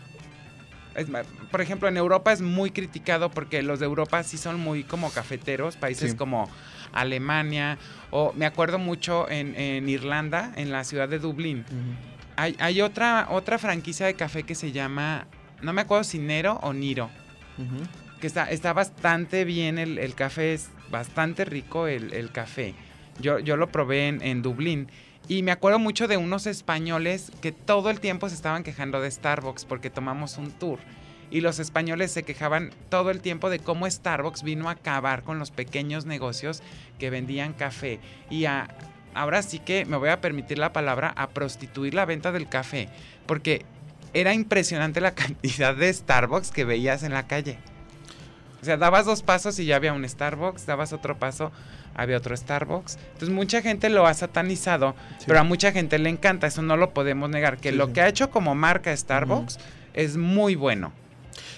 [1.51, 5.11] por ejemplo, en Europa es muy criticado porque los de Europa sí son muy como
[5.11, 6.49] cafeteros, países como
[6.91, 7.77] Alemania,
[8.09, 11.65] o me acuerdo mucho en, Irlanda, en la ciudad de Dublín.
[12.35, 15.27] hay, otra, otra franquicia de café que se llama,
[15.61, 17.11] no me acuerdo si Nero o Niro,
[18.19, 22.73] que está, está bastante bien, el, café es bastante rico el, café.
[23.19, 24.89] Yo, yo lo probé en, en Dublín.
[25.27, 29.09] Y me acuerdo mucho de unos españoles que todo el tiempo se estaban quejando de
[29.09, 30.79] Starbucks porque tomamos un tour
[31.31, 35.39] y los españoles se quejaban todo el tiempo de cómo Starbucks vino a acabar con
[35.39, 36.61] los pequeños negocios
[36.99, 37.99] que vendían café
[38.29, 42.47] y ahora sí que me voy a permitir la palabra, a prostituir la venta del
[42.47, 42.89] café,
[43.25, 43.65] porque
[44.13, 47.57] era impresionante la cantidad de Starbucks que veías en la calle.
[48.65, 51.51] O sea, dabas dos pasos y ya había un Starbucks, dabas otro paso,
[51.93, 52.97] había otro Starbucks.
[53.13, 54.95] Entonces mucha gente lo ha satanizado,
[55.27, 58.07] pero a mucha gente le encanta, eso no lo podemos negar, que lo que ha
[58.07, 59.59] hecho como marca Starbucks
[59.93, 60.93] es muy bueno.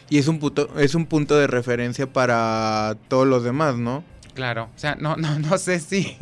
[0.10, 4.04] Y es un punto, es un punto de referencia para todos los demás, ¿no?
[4.34, 6.18] Claro, o sea, no, no, no sé si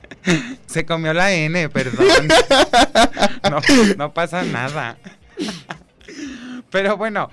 [0.66, 2.04] se comió la N, perdón.
[3.48, 3.60] no,
[3.96, 4.98] no pasa nada.
[6.68, 7.30] Pero bueno,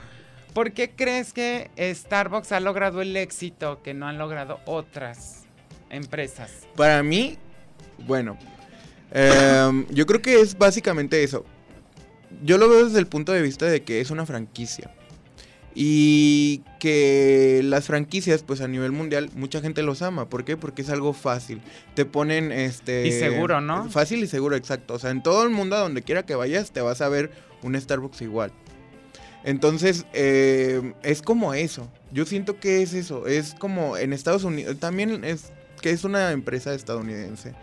[0.58, 5.44] ¿por qué crees que Starbucks ha logrado el éxito que no han logrado otras
[5.92, 6.50] empresas?
[6.76, 7.38] Para mí,
[8.08, 8.40] bueno,
[9.12, 11.46] em, yo creo que es básicamente eso.
[12.42, 14.90] Yo lo veo desde el punto de vista de que es una franquicia.
[15.76, 20.28] Y que las franquicias, pues a nivel mundial, mucha gente los ama.
[20.28, 20.58] ¿Por qué?
[20.58, 21.62] Porque es algo fácil.
[21.94, 23.06] Te ponen este.
[23.06, 23.92] Y seguro, ¿no?
[23.92, 24.96] Fácil y seguro, exacto.
[24.96, 27.30] O sea, en todo el mundo, a donde quiera que vayas, te vas a ver
[27.62, 28.52] un Starbucks igual.
[29.44, 31.88] Entonces, eh, es como eso.
[32.12, 33.28] Yo siento que es eso.
[33.28, 34.78] Es como en Estados Unidos.
[34.80, 37.54] También es que es una empresa estadounidense.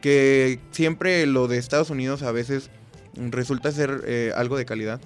[0.00, 2.70] Que siempre lo de Estados Unidos a veces
[3.14, 5.00] resulta ser eh, algo de calidad.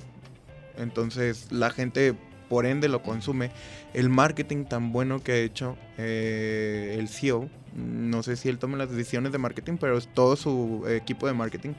[0.79, 2.15] Entonces, la gente
[2.49, 3.51] por ende lo consume.
[3.95, 8.77] El marketing tan bueno que ha hecho eh, el CEO, no sé si él toma
[8.77, 11.71] las decisiones de marketing, pero es todo su equipo de marketing,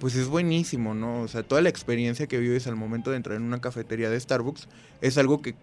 [0.00, 1.20] pues es buenísimo, ¿no?
[1.20, 4.18] O sea, toda la experiencia que vives al momento de entrar en una cafetería de
[4.18, 4.66] Starbucks
[5.02, 5.54] es algo que,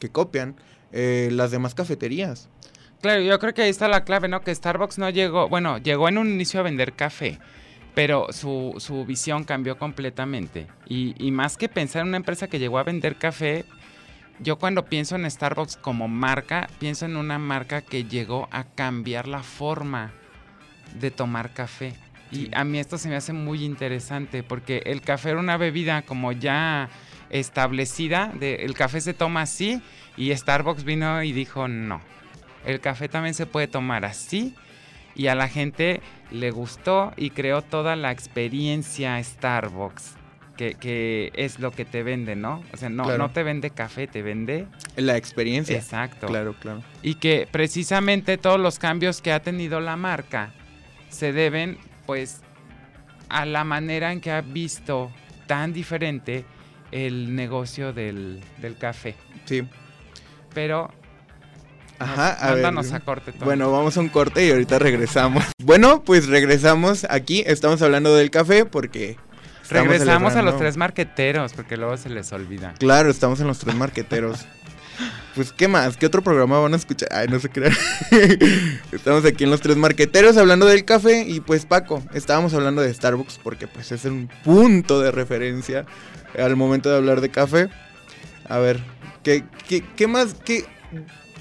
[0.00, 0.56] que copian
[0.92, 2.48] eh, las demás cafeterías.
[3.02, 4.40] Claro, yo creo que ahí está la clave, ¿no?
[4.40, 7.38] Que Starbucks no llegó, bueno, llegó en un inicio a vender café
[7.94, 10.66] pero su, su visión cambió completamente.
[10.88, 13.64] Y, y, más que pensar en una empresa que llegó a vender café,
[14.40, 19.28] yo cuando pienso en Starbucks como marca, pienso en una marca que llegó a cambiar
[19.28, 20.12] la forma
[20.98, 21.94] de tomar café.
[22.34, 26.02] Y a mí esto se me hace muy interesante porque el café era una bebida
[26.02, 26.90] como ya
[27.30, 29.80] establecida, de, el café se toma así
[30.16, 32.00] y Starbucks vino y dijo no,
[32.66, 34.54] el café también se puede tomar así
[35.14, 40.16] y a la gente le gustó y creó toda la experiencia Starbucks.
[40.56, 42.62] Que, es lo que te vende, ¿no?
[42.72, 44.68] O sea, no, no te vende café, te vende...
[44.94, 45.76] La experiencia.
[45.76, 46.28] Exacto.
[46.28, 46.80] Claro, claro.
[47.02, 50.52] Y que precisamente todos los cambios que ha tenido la marca
[51.08, 52.40] se deben, pues,
[53.28, 55.10] a la manera en que ha visto
[55.46, 56.44] tan diferente
[56.90, 59.16] el negocio del, del café.
[59.44, 59.66] Sí.
[60.54, 60.90] Pero
[61.98, 62.66] Ajá, a ver.
[62.66, 63.32] a corte.
[63.32, 63.44] Tony.
[63.44, 65.44] Bueno, vamos a un corte y ahorita regresamos.
[65.64, 67.42] Bueno, pues regresamos aquí.
[67.46, 69.16] Estamos hablando del café porque.
[69.70, 72.74] regresamos a los tres marqueteros porque luego se les olvida.
[72.78, 74.46] Claro, estamos en los tres marqueteros.
[75.34, 75.96] Pues, ¿qué más?
[75.96, 77.08] ¿Qué otro programa van a escuchar?
[77.12, 77.74] Ay, no se crean.
[78.92, 81.24] estamos aquí en los tres marqueteros hablando del café.
[81.26, 85.86] Y pues, Paco, estábamos hablando de Starbucks porque, pues, es un punto de referencia
[86.38, 87.68] al momento de hablar de café.
[88.48, 88.78] A ver,
[89.22, 90.34] ¿qué, qué, qué más?
[90.44, 90.64] ¿Qué,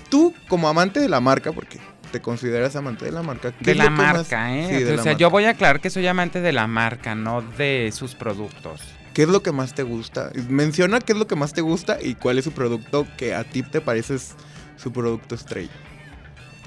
[0.09, 1.77] tú, como amante de la marca, porque
[2.11, 3.51] te consideras amante de la marca.
[3.51, 4.67] ¿qué De la más- marca, ¿eh?
[4.69, 5.17] Sí, de o sea, marca.
[5.19, 8.81] yo voy a aclarar que soy amante de la marca, no de sus productos.
[9.13, 10.31] ¿Qué es lo que más te gusta?
[10.49, 13.43] Menciona qué es lo que más te gusta y cuál es su producto que a
[13.43, 14.35] ti te parece es
[14.75, 15.71] su producto estrella.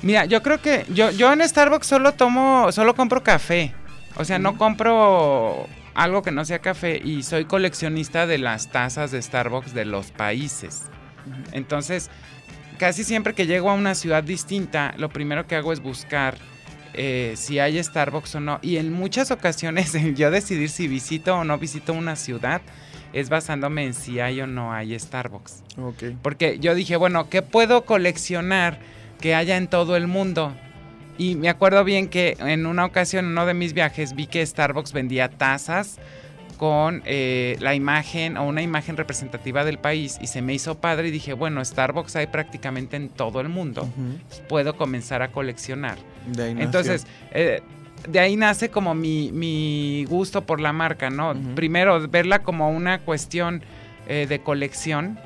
[0.03, 3.75] Mira, yo creo que yo, yo en Starbucks solo tomo, solo compro café.
[4.17, 9.11] O sea, no compro algo que no sea café y soy coleccionista de las tazas
[9.11, 10.83] de Starbucks de los países.
[11.53, 12.11] Entonces,
[12.79, 16.37] casi siempre que llego a una ciudad distinta, lo primero que hago es buscar
[16.97, 18.59] eh, si hay Starbucks o no.
[18.63, 22.63] Y en muchas ocasiones yo decidir si visito o no visito una ciudad
[23.13, 25.63] es basándome en si hay o no hay Starbucks.
[26.23, 28.79] Porque yo dije, bueno, ¿qué puedo coleccionar
[29.21, 30.53] que haya en todo el mundo?
[31.19, 34.45] Y me acuerdo bien que en una ocasión, en uno de mis viajes, vi que
[34.45, 35.99] Starbucks vendía tazas
[36.59, 41.09] con eh, la imagen o una imagen representativa del país y se me hizo padre
[41.09, 43.83] y dije, bueno, Starbucks hay prácticamente en todo el mundo.
[43.83, 44.47] Ujú.
[44.49, 45.99] Puedo comenzar a coleccionar.
[46.27, 46.65] De ahí nació.
[46.67, 47.63] Entonces, eh,
[48.09, 51.35] de ahí nace como mi, mi gusto por la marca, ¿no?
[51.55, 53.63] Primero, verla como una cuestión
[54.07, 55.19] eh, de colección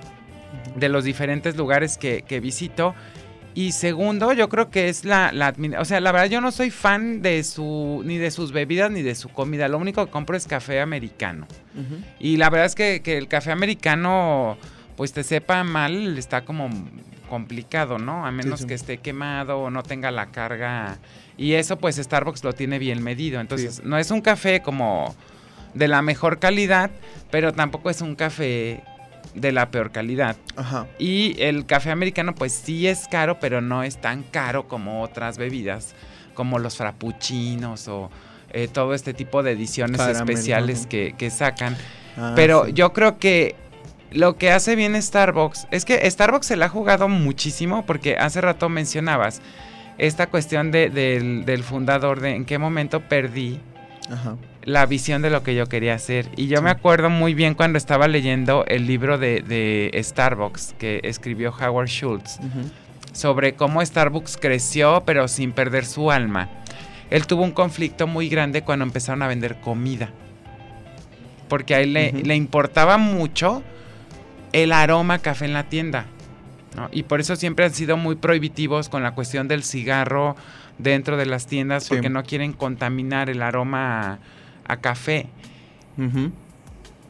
[0.76, 2.94] de los diferentes lugares que, que visito.
[3.54, 6.70] Y segundo, yo creo que es la, la O sea, la verdad, yo no soy
[6.70, 8.02] fan de su.
[8.04, 9.66] ni de sus bebidas ni de su comida.
[9.68, 11.46] Lo único que compro es café americano.
[12.18, 14.56] Y la verdad es que, que el café americano,
[14.96, 16.68] pues te sepa mal, está como
[17.30, 18.26] complicado, ¿no?
[18.26, 18.66] A menos sí.
[18.66, 20.98] que esté quemado o no tenga la carga.
[21.38, 23.40] Y eso, pues Starbucks lo tiene bien medido.
[23.40, 23.82] Entonces, Sí.
[23.86, 25.14] no es un café como
[25.72, 26.90] de la mejor calidad,
[27.30, 28.82] pero tampoco es un café
[29.34, 30.36] de la peor calidad.
[30.56, 30.86] Ajá.
[30.98, 35.38] Y el café americano, pues sí es caro, pero no es tan caro como otras
[35.38, 35.94] bebidas,
[36.34, 38.10] como los frappuccinos o
[38.52, 41.76] eh, todo este tipo de ediciones especiales que, que sacan.
[42.16, 43.54] Ah, pero yo creo que
[44.10, 48.40] lo que hace bien Starbucks es que Starbucks se la ha jugado muchísimo porque hace
[48.40, 49.40] rato mencionabas
[49.98, 53.60] esta cuestión de- del, del fundador de en qué momento perdí
[54.10, 54.36] Ajá.
[54.64, 56.28] la visión de lo que yo quería hacer.
[56.36, 56.64] Y yo Sí.
[56.64, 61.88] me acuerdo muy bien cuando estaba leyendo el libro de, de Starbucks que escribió Howard
[61.88, 62.38] Schultz
[63.12, 66.48] sobre cómo Starbucks creció pero sin perder su alma.
[67.10, 70.10] Él tuvo un conflicto muy grande cuando empezaron a vender comida.
[71.48, 73.62] Porque a él le importaba mucho
[74.52, 76.06] el aroma a café en la tienda.
[76.76, 76.88] ¿no?
[76.92, 80.36] Y por eso siempre han sido muy prohibitivos con la cuestión del cigarro
[80.78, 81.90] dentro de las tiendas Sí.
[81.90, 84.12] porque no quieren contaminar el aroma
[84.66, 85.26] a, a café.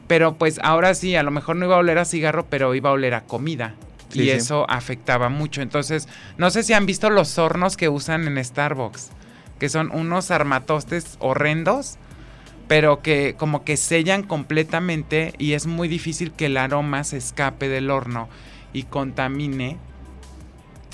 [0.07, 2.89] Pero pues ahora sí, a lo mejor no iba a oler a cigarro, pero iba
[2.89, 3.75] a oler a comida.
[4.09, 4.29] Sí, y sí.
[4.31, 5.61] eso afectaba mucho.
[5.61, 9.11] Entonces, no sé si han visto los hornos que usan en Starbucks,
[9.57, 11.97] que son unos armatostes horrendos,
[12.71, 17.67] pero que como que sellan completamente y es muy difícil que el aroma se escape
[17.67, 18.29] del horno
[18.71, 19.75] y contamine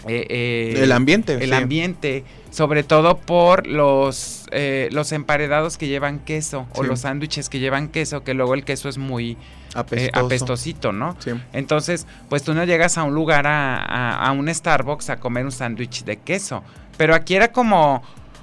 [0.07, 1.33] eh, eh, el ambiente.
[1.35, 1.53] el sí.
[1.53, 7.59] ambiente, sobre todo por los, eh, los emparedados que llevan queso o los sándwiches que
[7.59, 9.37] llevan queso, que luego el queso es muy
[9.75, 11.15] apestosito, ¿no?
[11.19, 11.31] Sí.
[11.53, 15.45] Entonces, pues tú no llegas a un lugar, a, a- a un Starbucks, a comer
[15.45, 16.63] un sándwich de queso.
[16.97, 18.01] Pero aquí era como,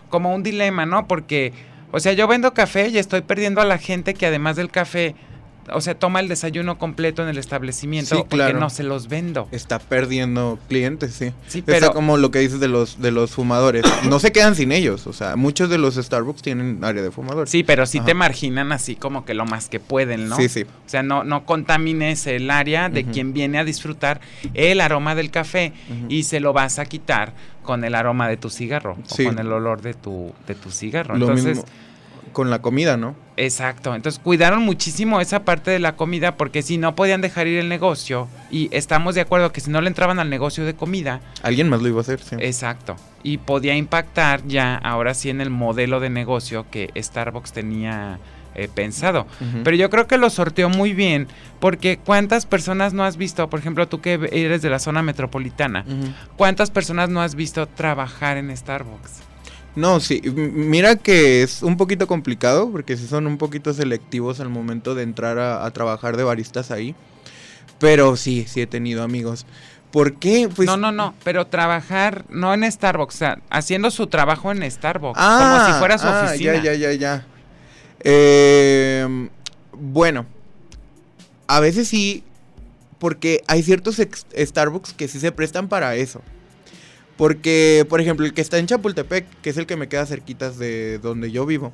[0.09, 1.09] como un dilema, ¿no?
[1.09, 1.53] Porque,
[1.96, 5.14] o sea, yo vendo café y estoy perdiendo a la gente que además del café,
[5.72, 8.61] o sea, toma el desayuno completo en el establecimiento Sí, porque claro.
[8.61, 9.48] no se los vendo.
[9.50, 11.33] Está perdiendo clientes, sí.
[11.48, 13.85] Sí, Pero como lo que dices de los de los fumadores.
[14.09, 15.07] No se quedan sin ellos.
[15.07, 17.50] O sea, muchos de los Starbucks tienen área de fumadores.
[17.50, 18.07] Sí, pero sí Ajá.
[18.07, 20.37] te marginan así como que lo más que pueden, ¿no?
[20.37, 20.62] Sí, sí.
[20.62, 24.20] O sea, no, no contamines el área de quien viene a disfrutar
[24.55, 25.72] el aroma del café
[26.09, 29.24] y se lo vas a quitar con el aroma de tu cigarro Sí.
[29.24, 31.16] o con el olor de tu, de tu cigarro.
[31.16, 31.64] Lo Entonces, mismo
[32.35, 33.16] con la comida, ¿no?
[33.37, 33.94] exacto.
[33.94, 37.68] Entonces cuidaron muchísimo esa parte de la comida porque si no podían dejar ir el
[37.68, 41.68] negocio y estamos de acuerdo que si no le entraban al negocio de comida, Alguien
[41.68, 42.37] más lo iba a hacer, sí.
[42.38, 42.97] Exacto.
[43.23, 48.18] Y podía impactar ya ahora sí en el modelo de negocio que Starbucks tenía
[48.55, 49.27] eh, pensado.
[49.64, 51.27] Pero yo creo que lo sorteó muy bien
[51.59, 55.85] porque cuántas personas no has visto, por ejemplo, tú que eres de la zona metropolitana,
[56.37, 59.34] cuántas personas no has visto trabajar en Starbucks.
[59.77, 64.49] No, sí, mira que es un poquito complicado porque sí son un poquito selectivos al
[64.49, 66.95] momento de entrar a, a trabajar de baristas ahí.
[67.79, 69.47] Pero sí, sí he tenido amigos.
[69.95, 70.49] ¿Por qué?
[70.53, 74.69] Pues, no, no, no, pero trabajar no en Starbucks, o sea, haciendo su trabajo en
[74.69, 76.57] Starbucks, Ah, como si fuera su ah, oficina.
[76.57, 77.27] Ya, ya, ya, ya.
[78.01, 79.29] Eh,
[79.73, 80.27] bueno,
[81.47, 82.25] a veces sí,
[82.99, 84.01] porque hay ciertos
[84.37, 86.23] Starbucks que sí se prestan para eso.
[87.16, 90.59] Porque, por ejemplo, el que está en Chapultepec, que es el que me queda cerquitas
[90.59, 91.72] de donde yo vivo,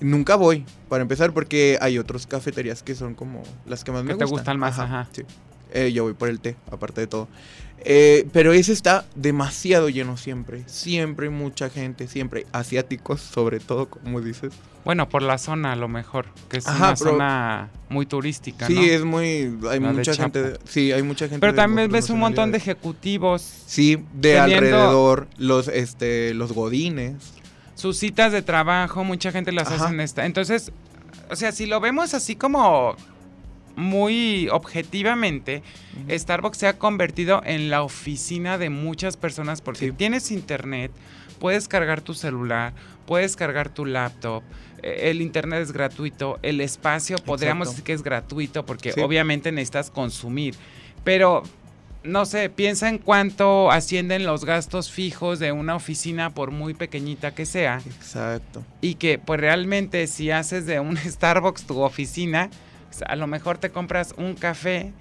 [0.00, 4.12] nunca voy, para empezar, porque hay otras cafeterías que son como las que más me
[4.12, 4.38] Que te gustan.
[4.38, 5.08] gustan más, ajá.
[5.12, 5.22] sí.
[5.72, 7.28] Eh, yo voy por el té, aparte de todo.
[7.84, 10.62] Eh, pero ese está demasiado lleno siempre.
[10.66, 12.46] Siempre hay mucha gente, siempre.
[12.52, 14.52] Asiáticos, sobre todo, como dices.
[14.84, 18.66] Bueno, por la zona a lo mejor, que es Ajá, una pero- zona muy turística,
[18.68, 18.82] Sí, ¿no?
[18.82, 19.58] es muy.
[19.68, 20.42] Hay La mucha gente.
[20.42, 21.40] de- sí, hay mucha gente.
[21.40, 25.26] Pero también ves un montón de ejecutivos, Sí, de alrededor.
[25.38, 27.14] Los, este, los godines.
[27.74, 29.86] sus citas de trabajo, mucha gente las Ajá.
[29.86, 30.24] hace en esta.
[30.26, 30.70] Entonces,
[31.30, 32.94] o sea, si lo vemos así como
[33.76, 35.62] muy objetivamente,
[36.08, 39.92] Starbucks se ha convertido en la oficina de muchas personas porque Sí.
[39.92, 40.90] tienes internet,
[41.38, 42.72] puedes cargar tu celular,
[43.06, 44.42] puedes cargar tu laptop,
[44.82, 47.70] eh, el internet es gratuito, el espacio podríamos Exacto.
[47.72, 49.00] decir que es gratuito porque Sí.
[49.00, 50.54] obviamente necesitas consumir,
[51.04, 51.42] pero
[52.04, 57.32] no sé, piensa en cuánto ascienden los gastos fijos de una oficina por muy pequeñita
[57.32, 58.64] que sea Exacto.
[58.80, 62.50] y que pues realmente si haces de un Starbucks tu oficina,
[62.92, 64.92] o sea, a lo mejor te compras un café.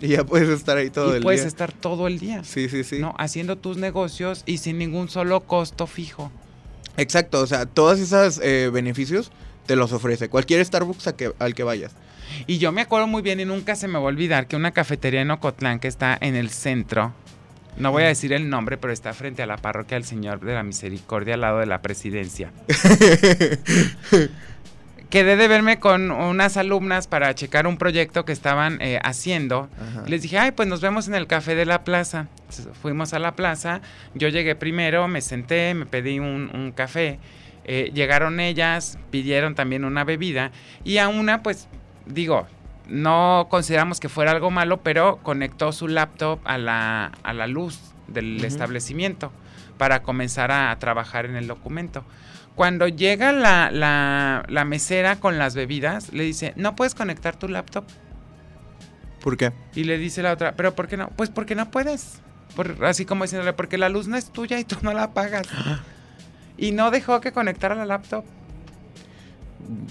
[0.00, 1.48] Y ya puedes estar ahí todo y el puedes día.
[1.48, 2.98] estar todo el día, Sí, sí, sí.
[2.98, 3.14] ¿no?
[3.18, 6.32] Haciendo tus negocios y sin ningún solo costo fijo.
[6.96, 9.30] Exacto, o sea, todos esos eh, beneficios
[9.66, 11.92] te los ofrece cualquier Starbucks a que- al que vayas.
[12.46, 14.70] Y yo me acuerdo muy bien y nunca se me va a olvidar que una
[14.72, 17.12] cafetería en Ocotlán que está en el centro,
[17.78, 20.54] no voy a decir el nombre, pero está frente a la parroquia del Señor de
[20.54, 22.50] la Misericordia al lado de la presidencia.
[25.10, 29.68] Quedé de verme con unas alumnas para checar un proyecto que estaban eh, haciendo.
[29.80, 30.02] Ajá.
[30.06, 32.26] Les dije, ay, pues nos vemos en el café de la plaza.
[32.40, 33.80] Entonces, fuimos a la plaza,
[34.14, 37.18] yo llegué primero, me senté, me pedí un, un café.
[37.64, 40.52] Eh, llegaron ellas, pidieron también una bebida
[40.84, 41.68] y a una, pues,
[42.06, 42.46] digo,
[42.88, 47.80] no consideramos que fuera algo malo, pero conectó su laptop a la, a la luz
[48.06, 49.32] del establecimiento
[49.78, 52.04] para comenzar a, a trabajar en el documento.
[52.56, 57.46] Cuando llega la, la- la mesera con las bebidas, le dice, ¿no puedes conectar tu
[57.48, 57.84] laptop?
[59.22, 59.52] ¿Por qué?
[59.74, 61.08] Y le dice la otra, ¿pero por qué no?
[61.10, 62.20] Pues porque no puedes.
[62.56, 65.46] Por- así como diciéndole, porque la luz no es tuya y tú no la pagas.
[66.56, 68.24] y no dejó que conectara la laptop.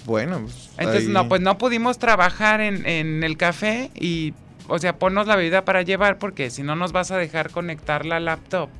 [0.06, 4.32] Bueno, pues, Entonces, ahí- no, pues no pudimos trabajar en, en el café y,
[4.68, 8.06] o sea, ponnos la bebida para llevar porque si no nos vas a dejar conectar
[8.06, 8.70] la laptop,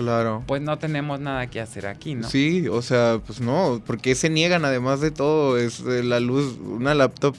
[0.00, 0.42] Claro.
[0.46, 2.26] pues no tenemos nada que hacer aquí, ¿no?
[2.26, 6.56] Sí, o sea, pues no, porque se niegan además de todo, es eh, la luz,
[6.58, 7.36] una laptop.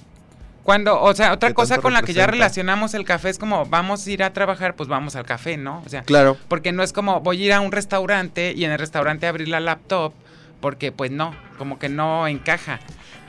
[0.62, 3.66] Cuando, o sea, otra ¿Qué cosa con la que ya relacionamos el café es como
[3.66, 5.82] vamos a ir a trabajar, pues vamos al café, ¿no?
[5.84, 6.38] O sea, Claro.
[6.50, 9.48] Porque no es como voy a ir a un restaurante y en el restaurante abrir
[9.48, 10.14] la laptop,
[10.60, 12.80] porque pues no, como que no encaja.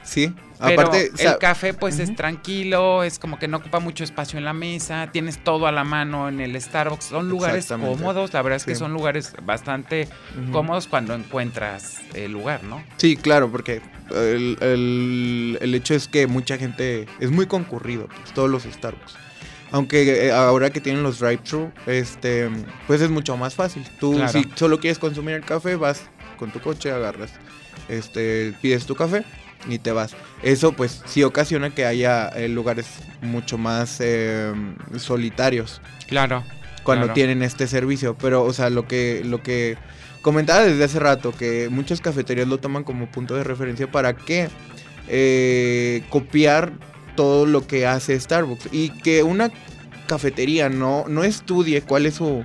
[0.04, 0.34] Sí.
[0.64, 4.44] Pero Aparte, el café pues es tranquilo, es como que no ocupa mucho espacio en
[4.44, 8.58] la mesa, tienes todo a la mano en el Starbucks, son lugares cómodos, la verdad
[8.58, 10.06] es que son lugares bastante
[10.52, 12.80] cómodos cuando encuentras el lugar, ¿no?
[12.96, 13.80] Sí, claro, porque
[14.14, 19.16] el, el- el hecho es que mucha gente es muy concurrido, pues, todos los Starbucks.
[19.72, 22.48] Aunque eh, ahora que tienen los drive-thru, este,
[22.86, 23.84] pues es mucho más fácil.
[23.98, 24.30] Tú, Claro.
[24.30, 26.02] si solo quieres consumir el café, vas
[26.38, 27.32] con tu coche, agarras,
[27.88, 29.24] este, pides tu café
[29.68, 30.14] y te vas.
[30.42, 32.86] Eso, pues, sí ocasiona que haya eh, lugares
[33.20, 34.52] mucho más eh,
[34.96, 36.44] solitarios Claro.
[36.82, 37.14] cuando Claro.
[37.14, 38.16] tienen este servicio.
[38.20, 39.76] Pero, o sea, lo que, lo que
[40.22, 44.48] comentaba desde hace rato, que muchas cafeterías lo toman como punto de referencia para que
[45.08, 46.72] eh, copiar
[47.16, 48.68] todo lo que hace Starbucks.
[48.72, 49.50] Y que una
[50.06, 52.44] cafetería no, no estudie cuál es su...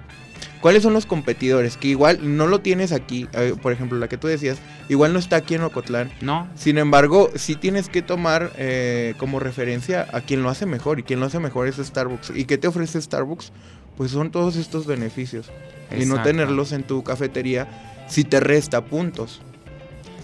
[0.62, 1.78] ¿Cuáles son los competidores?
[1.78, 4.58] Que igual no lo tienes aquí, eh, por ejemplo, la que tú decías,
[4.90, 6.12] igual no está aquí en Ocotlán.
[6.22, 6.48] ¿No?
[6.56, 11.00] Sin embargo, sí tienes que tomar eh, como referencia a quien lo hace mejor.
[11.00, 12.32] Y quien lo hace mejor es Starbucks.
[12.36, 13.52] ¿Y qué te ofrece Starbucks?
[13.96, 15.52] Pues son todos estos beneficios.
[15.96, 17.68] Y no tenerlos en tu cafetería
[18.08, 19.42] si te resta puntos.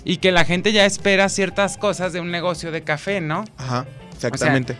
[0.03, 3.45] Y que la gente ya espera ciertas cosas de un negocio de café, ¿no?
[3.57, 4.75] Ajá, exactamente.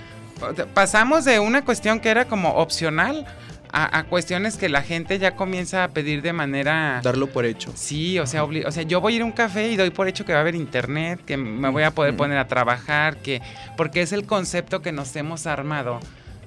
[0.73, 3.25] pasamos de una cuestión que era como opcional
[3.73, 7.01] a, a cuestiones que la gente ya comienza a pedir de manera...
[7.03, 7.71] Darlo por hecho.
[7.75, 10.07] Sí, o sea, o sea, yo voy a ir a un café y doy por
[10.07, 13.41] hecho que va a haber internet, que me voy a poder poner a trabajar, que
[13.75, 15.99] porque es el concepto que nos hemos armado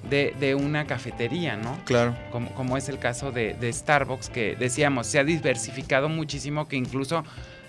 [0.08, 1.76] de, de una cafetería, ¿no?
[1.84, 2.16] Claro.
[2.30, 6.76] Como, como es el caso de, de Starbucks, que decíamos, se ha diversificado muchísimo, que
[6.76, 7.24] incluso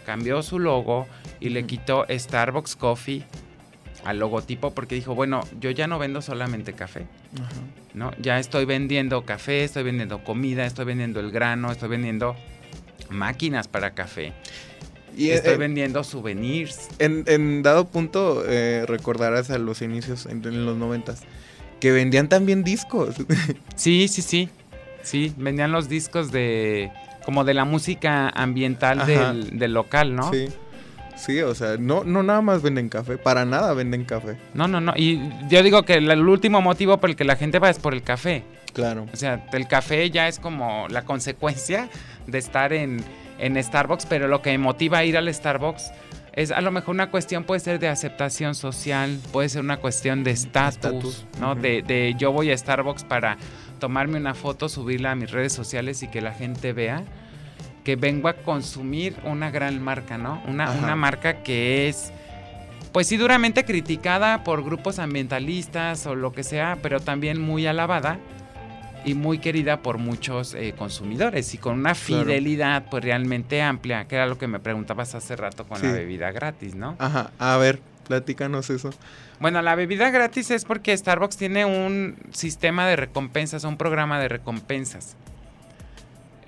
[0.06, 1.08] cambió su logo
[1.40, 3.26] y le quitó Starbucks Coffee
[4.08, 7.06] al logotipo porque dijo, bueno, yo ya no vendo solamente café,
[7.94, 8.12] ¿no?
[8.22, 12.34] Ya estoy vendiendo café, estoy vendiendo comida, estoy vendiendo el grano, estoy vendiendo
[13.10, 14.32] máquinas para café.
[15.18, 16.88] Y estoy eh, vendiendo souvenirs.
[17.00, 21.24] En, dado punto, eh, recordarás a los inicios, en, los noventas,
[21.82, 23.16] que vendían también discos.
[23.76, 24.50] sí, sí, sí.
[25.04, 26.92] Sí, vendían los discos de
[27.26, 30.32] como de la música ambiental del, del, local, ¿no?
[30.32, 30.48] Sí.
[31.18, 34.38] Sí, o sea, no, no nada más venden café, para nada venden café.
[34.54, 34.94] No, no, no.
[34.96, 37.94] Y yo digo que el, último motivo por el que la gente va es por
[37.94, 38.44] el café.
[38.74, 39.08] Claro.
[39.12, 41.90] O sea, el café ya es como la consecuencia
[42.28, 43.04] de estar en,
[43.40, 45.92] en Starbucks, pero lo que motiva a ir al Starbucks
[46.34, 50.24] es a lo mejor una cuestión puede ser de aceptación social, puede ser una cuestión
[50.24, 51.56] de estatus, ¿no?
[51.56, 53.38] de, de yo voy a Starbucks para
[53.80, 57.04] tomarme una foto, subirla a mis redes sociales y que la gente vea
[57.88, 60.44] que vengo a consumir una gran marca, ¿no?
[60.46, 62.12] Una, una marca que es,
[62.92, 68.20] pues sí, duramente criticada por grupos ambientalistas o lo que sea, pero también muy alabada
[69.06, 74.16] y muy querida por muchos eh, consumidores y con una fidelidad pues realmente amplia, que
[74.16, 76.98] era lo que me preguntabas hace rato con la bebida gratis, ¿no?
[77.00, 78.90] Ajá, a ver, platícanos eso.
[79.40, 84.28] Bueno, la bebida gratis es porque Starbucks tiene un sistema de recompensas, un programa de
[84.28, 85.16] recompensas.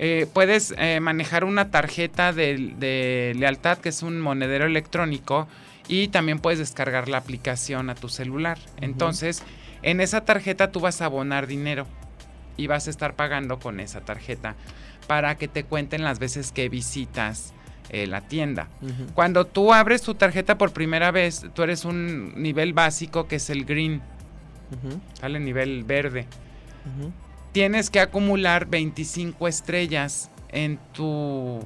[0.01, 5.47] Eh, puedes eh, manejar una tarjeta de, lealtad, que es un monedero electrónico,
[5.89, 8.57] y también puedes descargar la aplicación a tu celular.
[8.79, 9.43] Entonces,
[9.81, 11.85] en esa tarjeta tú vas a abonar dinero
[12.55, 14.55] y vas a estar pagando con esa tarjeta
[15.07, 17.53] para que te cuenten las veces que visitas
[17.89, 18.67] eh, la tienda.
[19.15, 23.49] Cuando tú abres tu tarjeta por primera vez, tú eres un nivel básico que es
[23.49, 24.01] el green,
[25.19, 26.27] sale nivel verde
[27.51, 31.59] tienes que acumular 25 estrellas en tu,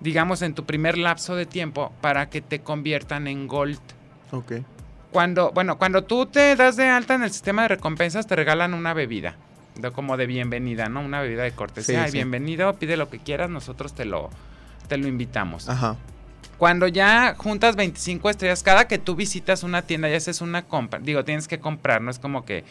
[0.00, 3.80] digamos, en tu primer lapso de tiempo para que te conviertan en gold.
[4.30, 4.52] Ok.
[5.10, 8.72] Cuando, bueno, cuando tú te das de alta en el sistema de recompensas, te regalan
[8.72, 9.36] una bebida,
[9.74, 11.02] de, como de bienvenida, ¿no?
[11.02, 12.06] Una bebida de cortesía.
[12.10, 14.30] Bienvenido, pide lo que quieras, nosotros te lo,
[14.88, 15.68] te lo invitamos.
[15.68, 15.96] Ajá.
[16.56, 21.00] Cuando ya juntas 25 estrellas, cada que tú visitas una tienda y haces una compra,
[21.00, 22.64] digo, tienes que comprar, no es como que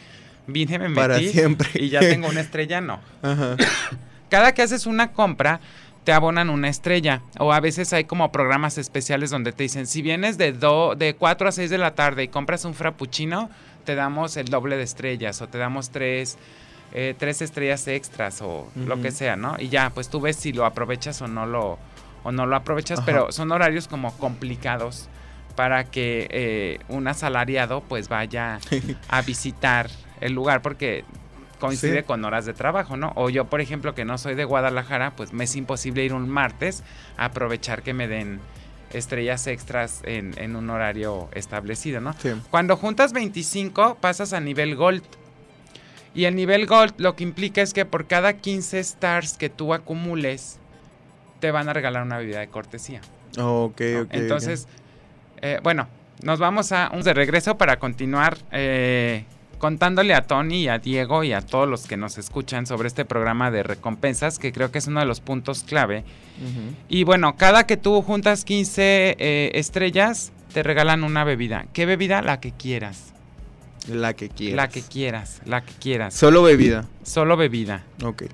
[0.46, 1.68] vine, me metí Para siempre.
[1.74, 3.00] y ya tengo una estrella, no.
[4.28, 5.60] Cada que haces una compra,
[6.04, 7.22] te abonan una estrella.
[7.38, 11.14] O a veces hay como programas especiales donde te dicen, si vienes de, do, de
[11.14, 13.50] 4 a 6 de la tarde y compras un frappuccino,
[13.84, 16.38] te damos el doble de estrellas o te damos tres,
[16.92, 19.56] eh, tres estrellas extras o lo que sea, ¿no?
[19.58, 21.78] Y ya, pues tú ves si lo aprovechas o no lo,
[22.22, 25.08] o no lo aprovechas, pero son horarios como complicados
[25.56, 28.58] para que eh, un asalariado pues vaya
[29.08, 29.90] a visitar
[30.22, 31.04] el lugar porque
[31.58, 33.12] coincide con horas de trabajo, ¿no?
[33.14, 36.28] O yo, por ejemplo, que no soy de Guadalajara, pues me es imposible ir un
[36.28, 36.82] martes
[37.16, 38.40] a aprovechar que me den
[38.92, 42.14] estrellas extras en, un horario establecido, ¿no?
[42.50, 45.04] Cuando juntas 25 pasas a nivel gold.
[46.14, 49.72] Y el nivel gold lo que implica es que por cada 15 stars que tú
[49.72, 50.58] acumules,
[51.40, 53.00] te van a regalar una bebida de cortesía.
[53.38, 54.08] ok, ok.
[54.10, 54.68] Entonces,
[55.40, 55.88] eh, bueno,
[56.22, 59.24] nos vamos a un de regreso para continuar eh,
[59.62, 63.04] contándole a Tony y a Diego y a todos los que nos escuchan sobre este
[63.04, 66.02] programa de recompensas, que creo que es uno de los puntos clave.
[66.88, 71.66] Y bueno, cada que tú juntas 15 eh, estrellas, te regalan una bebida.
[71.72, 72.22] ¿Qué bebida?
[72.22, 73.14] La que quieras.
[73.88, 74.56] La que quieras.
[74.56, 76.12] La que quieras, la que quieras.
[76.12, 76.88] Solo bebida.
[77.04, 77.84] Solo bebida.
[78.02, 78.24] Ok.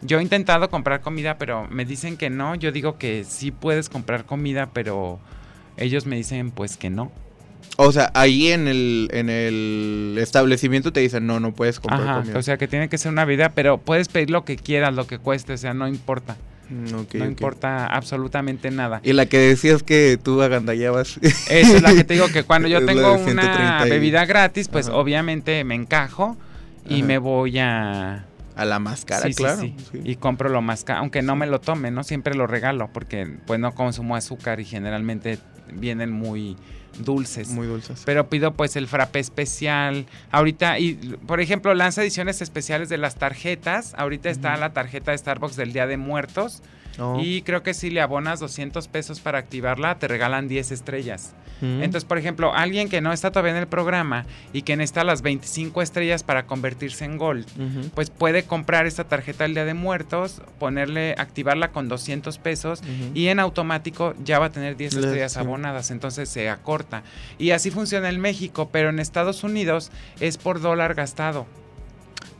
[0.00, 2.54] Yo he intentado comprar comida, pero me dicen que no.
[2.54, 5.20] Yo digo que sí puedes comprar comida, pero
[5.76, 7.12] ellos me dicen pues que no.
[7.80, 12.36] O sea, ahí en el, en el establecimiento te dicen, no, no puedes comprar Ajá,
[12.36, 15.06] O sea, que tiene que ser una vida, pero puedes pedir lo que quieras, lo
[15.06, 16.36] que cueste, o sea, no importa.
[16.70, 19.00] Mm, no importa absolutamente nada.
[19.04, 21.18] Y la que decías que tú agandallabas.
[21.22, 25.62] Esa es la que te digo que cuando yo tengo una bebida gratis, pues obviamente
[25.62, 26.36] me encajo
[26.88, 28.26] y me voy a...
[28.56, 29.60] A la más cara, claro.
[29.60, 32.02] Sí, Y compro lo más caro, aunque no me lo tome, ¿no?
[32.02, 35.38] Siempre lo regalo porque pues no consumo azúcar y generalmente
[35.72, 36.56] vienen muy
[36.98, 37.48] dulces.
[37.48, 38.02] Muy dulces.
[38.04, 40.06] Pero pido pues el frappe especial.
[40.30, 40.94] Ahorita, y
[41.26, 43.94] por ejemplo, lanza ediciones especiales de las tarjetas.
[43.96, 46.62] Ahorita está la tarjeta de Starbucks del Día de Muertos.
[46.98, 47.20] Oh.
[47.22, 51.34] Y creo que si le abonas 200 pesos para activarla, te regalan 10 estrellas.
[51.60, 51.82] Mm.
[51.82, 55.22] Entonces, por ejemplo, alguien que no está todavía en el programa y que necesita las
[55.22, 57.46] 25 estrellas para convertirse en Gold,
[57.94, 62.82] pues puede comprar esta tarjeta del Día de Muertos, ponerle, activarla con 200 pesos
[63.14, 65.90] y en automático ya va a tener 10 estrellas abonadas.
[65.90, 67.02] Entonces se acorta.
[67.38, 69.90] Y así funciona en México, pero en Estados Unidos
[70.20, 71.46] es por dólar gastado.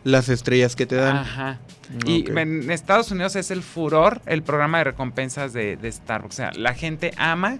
[0.05, 1.16] Las estrellas que te dan.
[1.18, 1.59] Ajá.
[2.07, 6.34] Y en Estados Unidos es el furor el programa de recompensas de, de Starbucks.
[6.34, 7.59] O sea, la gente ama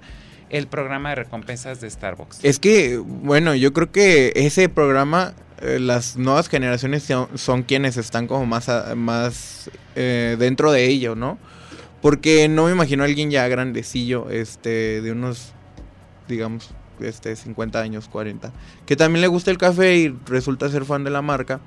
[0.51, 2.41] el programa de recompensas de Starbucks.
[2.43, 7.97] Es que, bueno, yo creo que ese programa, eh, las nuevas generaciones son, son quienes
[7.97, 11.39] están como más, a- más eh, dentro de ello, ¿no?
[12.01, 15.53] Porque no me imagino a alguien ya grandecillo, este, de unos,
[16.29, 16.71] digamos,
[17.01, 18.53] este, 50 años, 40,
[18.87, 21.61] que también le gusta el café y resulta ser fan de la marca,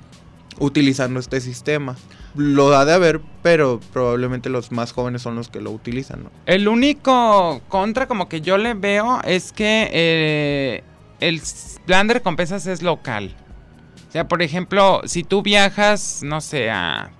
[0.58, 1.96] utilizando este sistema.
[2.34, 6.30] Lo da de haber, pero probablemente los más jóvenes son los que lo utilizan, ¿no?
[6.46, 10.84] El único contra como que yo le veo es que eh,
[11.20, 11.40] el
[11.86, 13.34] plan de recompensas es local.
[14.08, 17.12] O sea, por ejemplo, si tú viajas, no sé, a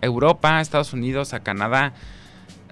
[0.00, 1.92] Europa, a Estados Unidos, a Canadá,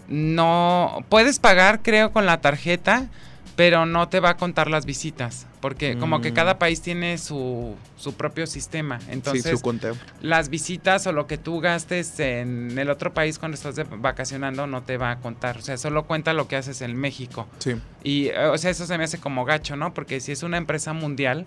[0.09, 3.09] no puedes pagar, creo, con la tarjeta,
[3.57, 6.35] pero no te va a contar las visitas, porque como que Mm.
[6.35, 9.01] cada país tiene su, su propio sistema.
[9.09, 9.97] Entonces, sí, su conteo.
[10.23, 14.69] las visitas o lo que tú gastes en el otro país cuando estás de- vacacionando
[14.69, 15.59] no te va a contar.
[15.59, 17.49] O sea, solo cuenta lo que haces en México.
[17.59, 17.75] Sí.
[18.05, 19.93] Y, o sea, eso se me hace como gacho, ¿no?
[19.93, 21.47] Porque si es una empresa mundial,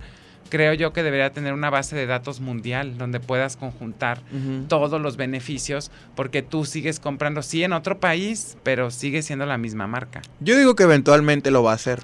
[0.49, 4.21] creo yo que debería tener una base de datos mundial donde puedas conjuntar
[4.67, 9.57] todos los beneficios, porque tú sigues comprando, sí, en otro país, pero sigue siendo la
[9.57, 10.21] misma marca.
[10.41, 12.01] Yo digo que eventualmente lo va a hacer.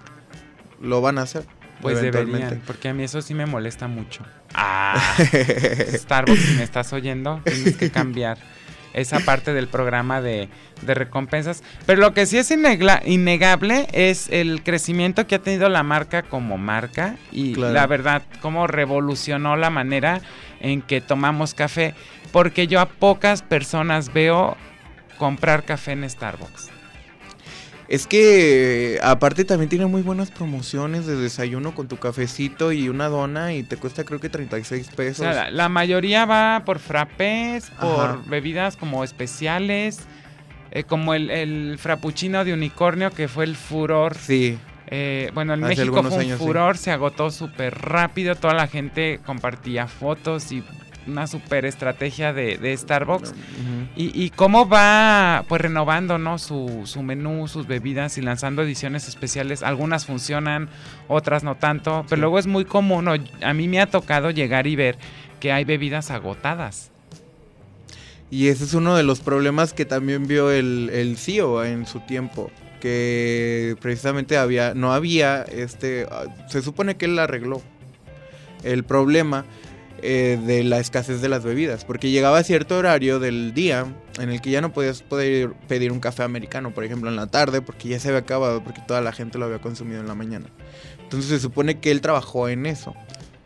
[0.79, 1.43] Lo van a hacer.
[1.93, 4.23] Pues deberían, porque a mí eso sí me molesta mucho.
[4.53, 4.99] Ah,
[5.93, 8.37] Starbucks, si me estás oyendo, tienes que cambiar
[8.93, 10.47] esa parte del programa de,
[10.81, 11.63] de recompensas.
[11.85, 16.23] Pero lo que sí es innegla- innegable es el crecimiento que ha tenido la marca
[16.23, 17.73] como marca y Claro.
[17.73, 20.21] la verdad, cómo revolucionó la manera
[20.61, 21.93] en que tomamos café.
[22.31, 24.55] Porque yo a pocas personas veo
[25.17, 26.69] comprar café en Starbucks.
[27.87, 33.09] Es que aparte también tiene muy buenas promociones de desayuno con tu cafecito y una
[33.09, 35.17] dona y te cuesta creo que 36 O pesos.
[35.17, 38.21] sea, la, la mayoría va por frappés, por Ajá.
[38.27, 39.99] bebidas como especiales,
[40.71, 44.15] eh, como el, el frappuccino de unicornio que fue el furor.
[44.15, 44.57] Sí,
[44.87, 46.45] Eh, bueno, en Hace México fue un años, sí.
[46.45, 50.63] furor, se agotó súper rápido, toda la gente compartía fotos y
[51.07, 53.33] una súper estrategia de, de Starbucks.
[53.95, 56.37] Y, y cómo va pues renovando ¿no?
[56.37, 59.63] su, su menú, sus bebidas y lanzando ediciones especiales.
[59.63, 60.69] Algunas funcionan,
[61.07, 62.05] otras no tanto.
[62.09, 64.97] Pero luego es muy común, o a mí me ha tocado llegar y ver
[65.39, 66.91] que hay bebidas agotadas.
[68.31, 71.99] Y ese es uno de los problemas que también vio el, el CEO en su
[72.01, 72.51] tiempo.
[72.81, 77.61] Que precisamente había, no había, este, ah, se supone que él arregló
[78.63, 79.45] el problema
[80.05, 81.85] eh, de la escasez de las bebidas.
[81.85, 83.85] Porque llegaba a cierto horario del día
[84.19, 87.27] en el que ya no podías poder pedir un café americano, por ejemplo, en la
[87.27, 90.15] tarde, porque ya se había acabado, porque toda la gente lo había consumido en la
[90.15, 90.45] mañana.
[91.03, 92.95] Entonces se supone que él trabajó en eso.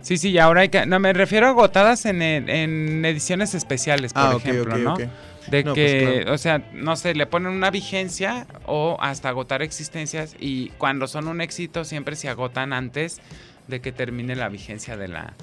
[0.01, 0.85] Sí, sí, y ahora hay que...
[0.85, 4.93] No, me refiero a agotadas en, en- ediciones especiales, por ah, ejemplo, ¿no?
[4.93, 5.01] ok.
[5.47, 6.33] De No, pues, que, claro.
[6.33, 11.27] o sea, no sé, le ponen una vigencia o hasta agotar existencias y cuando son
[11.27, 13.19] un éxito siempre se agotan antes
[13.67, 15.33] de que termine la vigencia de la,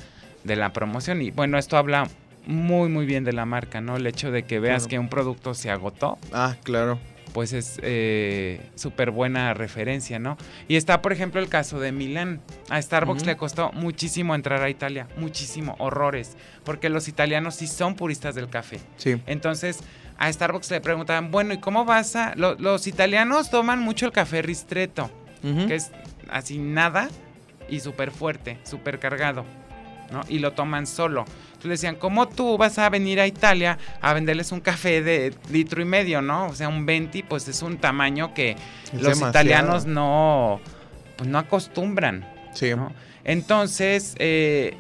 [0.47, 1.20] de la promoción.
[1.22, 2.09] Y bueno, esto habla
[2.47, 3.97] muy, muy bien de la marca, ¿no?
[3.97, 4.90] El hecho de que veas Claro.
[4.90, 6.99] que un producto se agotó, Ah, claro.
[7.32, 10.36] pues es eh, súper buena referencia, ¿no?
[10.68, 12.40] Y está, por ejemplo, el caso de Milán.
[12.70, 17.94] A Starbucks le costó muchísimo entrar a Italia, muchísimo, horrores, porque los italianos sí son
[17.97, 18.78] puristas del café.
[18.97, 19.20] Sí.
[19.26, 19.80] Entonces,
[20.16, 22.34] a Starbucks le preguntaban, bueno, ¿y cómo vas a...?
[22.36, 25.11] lo- los italianos toman mucho el café ristretto,
[25.42, 25.90] que es
[26.30, 27.09] así nada
[27.68, 29.44] y súper fuerte, súper cargado,
[30.11, 30.23] ¿no?
[30.29, 31.25] Y lo toman solo.
[31.47, 35.35] Entonces le decían, ¿cómo tú vas a venir a Italia a venderles un café de
[35.51, 36.47] litro y medio, ¿no?
[36.47, 39.31] O sea, un 20, pues es un tamaño que Es los demasiado.
[39.31, 40.61] italianos no,
[41.17, 42.29] pues no acostumbran.
[42.53, 42.71] Sí.
[42.75, 42.93] ¿no?
[43.25, 44.77] Entonces, eh,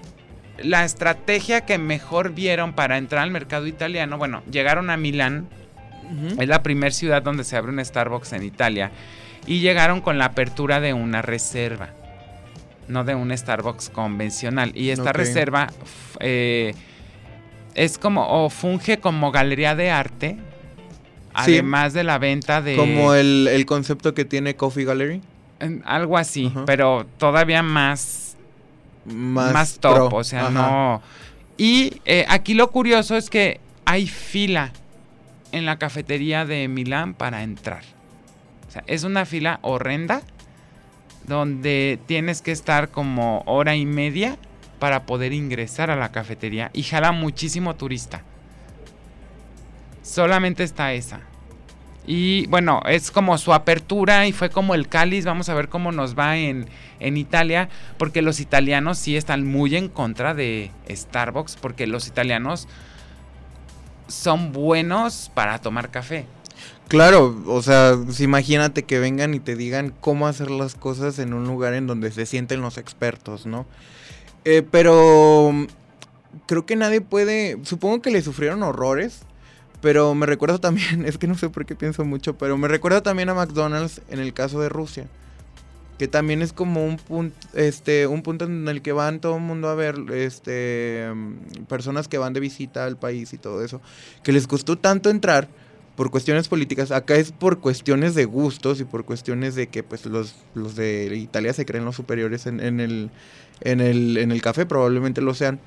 [0.58, 5.48] la estrategia que mejor vieron para entrar al mercado italiano, bueno, llegaron a Milán,
[6.38, 8.92] es la primera ciudad donde se abre un Starbucks en Italia,
[9.46, 11.90] y llegaron con la apertura de una reserva,
[12.88, 14.72] no de un Starbucks convencional.
[14.74, 15.68] Y esta reserva
[16.20, 16.74] eh,
[17.74, 20.36] es como, o funge como galería de arte,
[21.44, 21.52] Sí.
[21.52, 22.76] además de la venta de...
[22.76, 25.20] Como el, el concepto que tiene Coffee Gallery.
[25.60, 28.36] en- algo así, pero todavía más
[29.04, 30.08] Más, más, top, pro.
[30.18, 30.50] o sea, Ajá.
[30.50, 31.02] no.
[31.58, 34.72] Y eh, aquí lo curioso es que hay fila
[35.52, 37.82] en la cafetería de Milán para entrar.
[38.68, 40.22] O sea, es una fila horrenda
[41.26, 44.36] donde tienes que estar como hora y media
[44.78, 48.22] para poder ingresar a la cafetería y jala muchísimo turista.
[50.02, 51.20] Solamente está esa.
[52.06, 55.24] Y bueno, es como su apertura y fue como el cáliz.
[55.24, 56.66] Vamos a ver cómo nos va en,
[57.00, 57.68] en Italia,
[57.98, 62.68] porque los italianos sí están muy en contra de Starbucks, porque los italianos
[64.06, 66.26] son buenos para tomar café.
[66.88, 71.44] Claro, o sea, imagínate que vengan y te digan cómo hacer las cosas en un
[71.44, 73.66] lugar en donde se sienten los expertos, ¿no?
[74.44, 75.64] Eh, pero mm,
[76.46, 79.22] creo que nadie puede, supongo que le sufrieron horrores,
[79.80, 83.02] pero me recuerdo también, es que no sé por qué pienso mucho, pero me recuerda
[83.02, 85.08] también a McDonald's en el caso de Rusia.
[85.98, 89.42] Que también es como un punto, este, un punto en el que van todo el
[89.42, 93.80] mundo a ver, este, mm, personas que van de visita al país y todo eso,
[94.22, 95.48] que les costó tanto entrar
[95.96, 100.04] por cuestiones políticas, acá es por cuestiones de gustos y por cuestiones de que pues
[100.04, 103.10] los, los de Italia se creen los superiores en, el,
[103.62, 105.58] en, el, en el café, probablemente lo sean.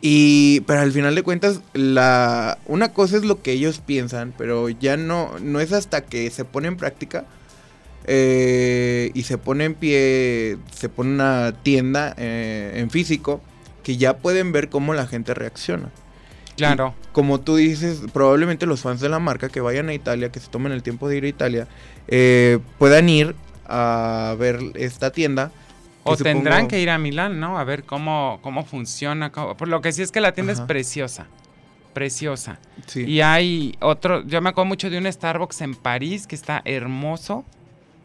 [0.00, 4.68] Y, pero al final de cuentas, la, una cosa es lo que ellos piensan, pero
[4.68, 7.24] ya no, no es hasta que se pone en práctica
[8.06, 13.40] eh, y se pone en pie, se pone una tienda eh, en físico,
[13.82, 15.90] que ya pueden ver cómo la gente reacciona.
[16.56, 16.94] Claro.
[17.02, 20.40] Y como tú dices, probablemente los fans de la marca que vayan a Italia, que
[20.40, 21.68] se tomen el tiempo de ir a Italia,
[22.08, 23.34] eh, puedan ir
[23.66, 25.50] a ver esta tienda.
[26.02, 27.58] O tendrán que ir a Milán, ¿no?
[27.58, 29.30] A ver cómo, cómo funciona.
[29.32, 30.62] cómo- por lo que sí es que la tienda Ajá.
[30.62, 31.26] es preciosa.
[31.94, 32.58] Preciosa.
[32.86, 33.04] Sí.
[33.04, 37.44] Y hay otro, yo me acuerdo mucho de un Starbucks en París que está hermoso.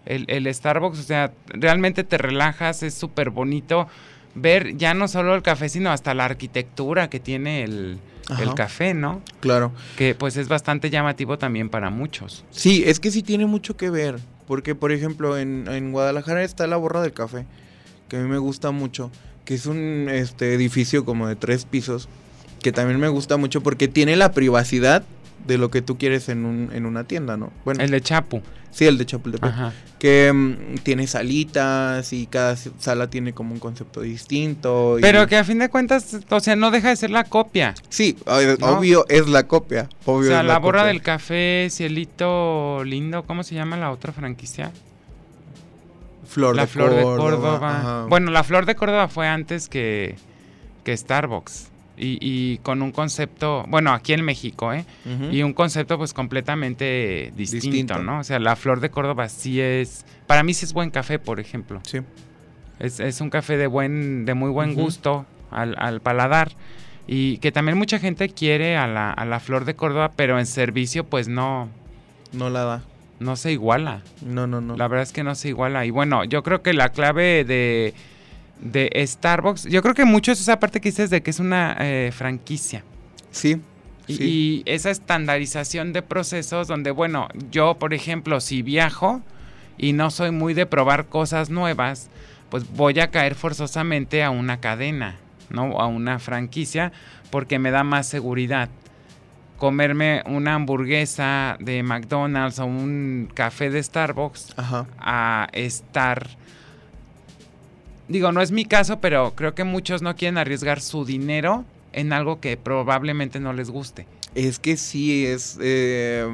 [0.06, 3.88] El, el Starbucks, o sea, realmente te relajas, es súper bonito
[4.36, 8.00] ver ya no solo el café, sino hasta la arquitectura que tiene el,
[8.38, 9.22] el café, ¿no?
[9.40, 9.72] Claro.
[9.98, 12.46] Que pues es bastante llamativo también para muchos.
[12.52, 14.20] Sí, es que sí tiene mucho que ver.
[14.48, 17.46] Porque, por ejemplo, en, en Guadalajara está la Borra del Café,
[18.08, 19.12] que a mí me gusta mucho.
[19.46, 22.10] Que es un este, edificio como de tres pisos,
[22.62, 25.04] que también me gusta mucho porque tiene la privacidad
[25.50, 27.52] de lo que tú quieres en, un, en una tienda, ¿no?
[27.66, 28.41] Bueno, El de Chapu.
[28.72, 29.52] sí, el de Chapultepec.
[30.00, 34.97] Que mm, tiene salitas y cada sala tiene como un concepto distinto.
[34.97, 37.74] y- Pero que a fin de cuentas, o sea, no deja de ser la copia.
[37.89, 39.89] Sí, obvio es la copia.
[40.06, 44.14] Obvio O sea, es la borra del café, Cielito Lindo, ¿cómo se llama la otra
[44.14, 44.72] franquicia?
[46.28, 47.32] Flor la de Flor de Córdoba.
[47.32, 47.78] Córdoba.
[47.80, 48.06] ajá.
[48.08, 50.16] Bueno, la Flor de Córdoba fue antes que,
[50.84, 51.68] que Starbucks.
[52.02, 54.86] Y, y con un concepto, bueno, aquí en México, ¿eh?
[55.32, 58.00] Y un concepto pues completamente distinto, Distinto.
[58.04, 58.20] ¿no?
[58.20, 61.39] O sea, la Flor de Córdoba sí es, para mí sí es buen café, por
[61.41, 61.82] ejemplo.
[61.86, 62.00] Sí.
[62.80, 66.52] Es, es un café de buen, de muy buen gusto al, al paladar.
[67.06, 70.45] Y que también mucha gente quiere a la, a la Flor de Córdoba, pero en
[70.45, 71.68] servicio pues no,
[72.32, 72.82] No la da.
[73.20, 74.04] no se iguala.
[74.26, 74.78] No, no, no.
[74.78, 75.86] La verdad es que no se iguala.
[75.86, 77.93] Y bueno, yo creo que la clave de,
[78.60, 81.78] de Starbucks, yo creo que mucho es esa parte que dices de que es una
[81.80, 82.84] eh, franquicia.
[83.32, 83.62] Sí.
[84.07, 84.24] Y, sí.
[84.24, 89.22] y esa estandarización de procesos donde, bueno, yo, por ejemplo, si viajo
[89.78, 92.10] y no soy muy de probar cosas nuevas,
[92.49, 95.18] pues voy a caer forzosamente a una cadena,
[95.49, 95.80] ¿no?
[95.80, 96.91] A una franquicia,
[97.30, 98.70] porque me da más seguridad.
[99.57, 104.88] Comerme una hamburguesa de McDonald's o un café de Starbucks Ajá.
[104.97, 106.28] a estar...
[108.10, 112.12] Digo, no es mi caso, pero creo que muchos no quieren arriesgar su dinero en
[112.12, 114.07] algo que probablemente no les guste.
[114.34, 116.28] Es que sí es, eh,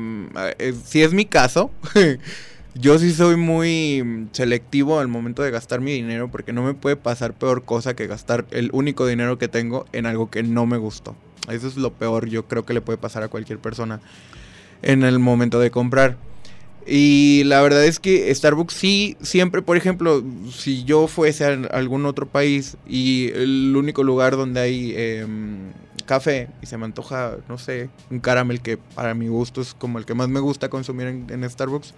[0.57, 1.69] eh, es mi caso.
[2.75, 6.95] Yo sí soy muy selectivo al momento de gastar mi dinero porque no me puede
[6.95, 10.77] pasar peor cosa que gastar el único dinero que tengo en algo que no me
[10.77, 11.15] gustó.
[11.49, 13.99] Eso es lo peor, yo creo que le puede pasar a cualquier persona
[14.81, 16.17] en el momento de comprar.
[16.87, 22.05] Y la verdad es que Starbucks sí, siempre, por ejemplo, si yo fuese a algún
[22.05, 25.71] otro país y el único lugar donde hay em,
[26.05, 29.97] café y se me antoja, no sé, un caramel que para mi gusto es como
[29.97, 31.95] el que más me gusta consumir en, en Starbucks,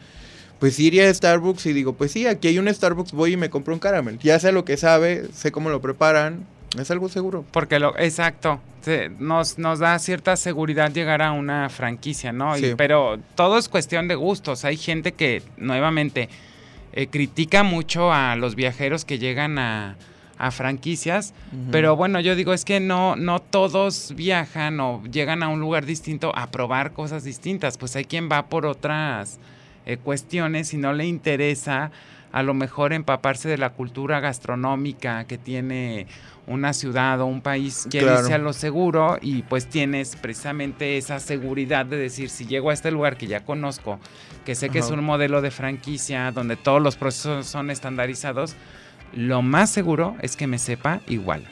[0.60, 3.50] pues iría a Starbucks y digo, pues sí, aquí hay un Starbucks, voy y me
[3.50, 4.18] compro un caramel.
[4.20, 6.46] Ya sé lo que sabe, sé cómo lo preparan,
[6.80, 7.45] es algo seguro.
[7.51, 12.57] Porque lo, exacto, se- nos, nos da cierta seguridad llegar a una franquicia, ¿no?
[12.57, 12.74] Y- Sí.
[12.78, 14.65] pero todo es cuestión de gustos.
[14.65, 16.30] Hay gente que, nuevamente,
[16.93, 19.95] eh, critica mucho a los viajeros que llegan a,
[20.39, 21.34] a franquicias,
[21.72, 25.86] pero bueno, yo digo, es que no, no todos viajan o llegan a un lugar
[25.86, 27.78] distinto a probar cosas distintas.
[27.78, 29.39] Pues hay quien va por otras
[29.88, 31.91] eh, cuestiones y no le interesa
[32.38, 36.06] a lo mejor empaparse de la cultura gastronómica que tiene
[36.46, 38.20] una ciudad o un país, Claro.
[38.20, 42.74] irse a lo seguro y pues tienes precisamente esa seguridad de decir, si llego a
[42.76, 44.00] este lugar que ya conozco,
[44.46, 48.56] que sé que es un modelo de franquicia donde todos los procesos son estandarizados,
[49.14, 51.44] lo más seguro es que me sepa igual.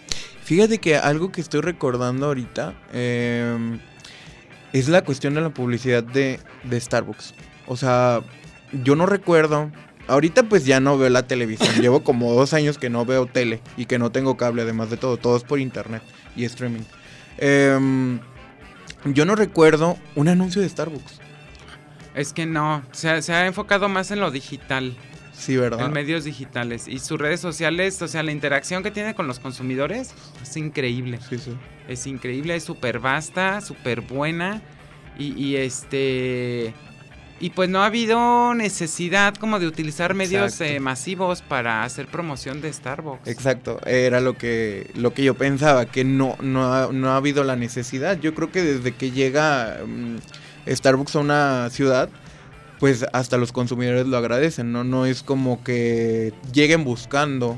[0.44, 3.80] Fíjate que algo que estoy recordando ahorita, eh,
[4.72, 7.34] es la cuestión de la publicidad de, de Starbucks.
[7.66, 8.22] O sea,
[8.84, 9.72] yo no recuerdo.
[10.08, 11.82] Ahorita pues ya no veo la televisión.
[11.82, 14.98] Llevo como dos años que no veo tele y que no tengo cable, además de
[14.98, 15.18] todo.
[15.18, 16.04] Todo es por internet
[16.36, 16.84] y streaming.
[17.38, 18.20] Em,
[19.06, 21.20] yo no recuerdo un anuncio de Starbucks.
[22.14, 24.96] Es que no, se ha, se ha enfocado más en lo digital,
[25.34, 25.86] Sí, ¿verdad?
[25.86, 26.88] en medios digitales.
[26.88, 31.20] Y sus redes sociales, o sea, la interacción que tiene con los consumidores es increíble.
[31.30, 31.58] Sí, sí.
[31.90, 34.62] Es increíble, es súper vasta, súper buena.
[35.18, 36.74] Y, y este.
[37.40, 42.62] Y pues no ha habido necesidad como de utilizar medios eh, masivos para hacer promoción
[42.62, 43.28] de Starbucks.
[43.28, 47.44] Exacto, era lo que, lo que yo pensaba, que no, no, ha, no ha habido
[47.44, 48.18] la necesidad.
[48.20, 50.18] Yo creo que desde que llega mm,
[50.74, 52.08] Starbucks a una ciudad,
[52.80, 54.86] pues hasta los consumidores lo agradecen, ¿no?
[54.86, 57.58] No es como que lleguen buscando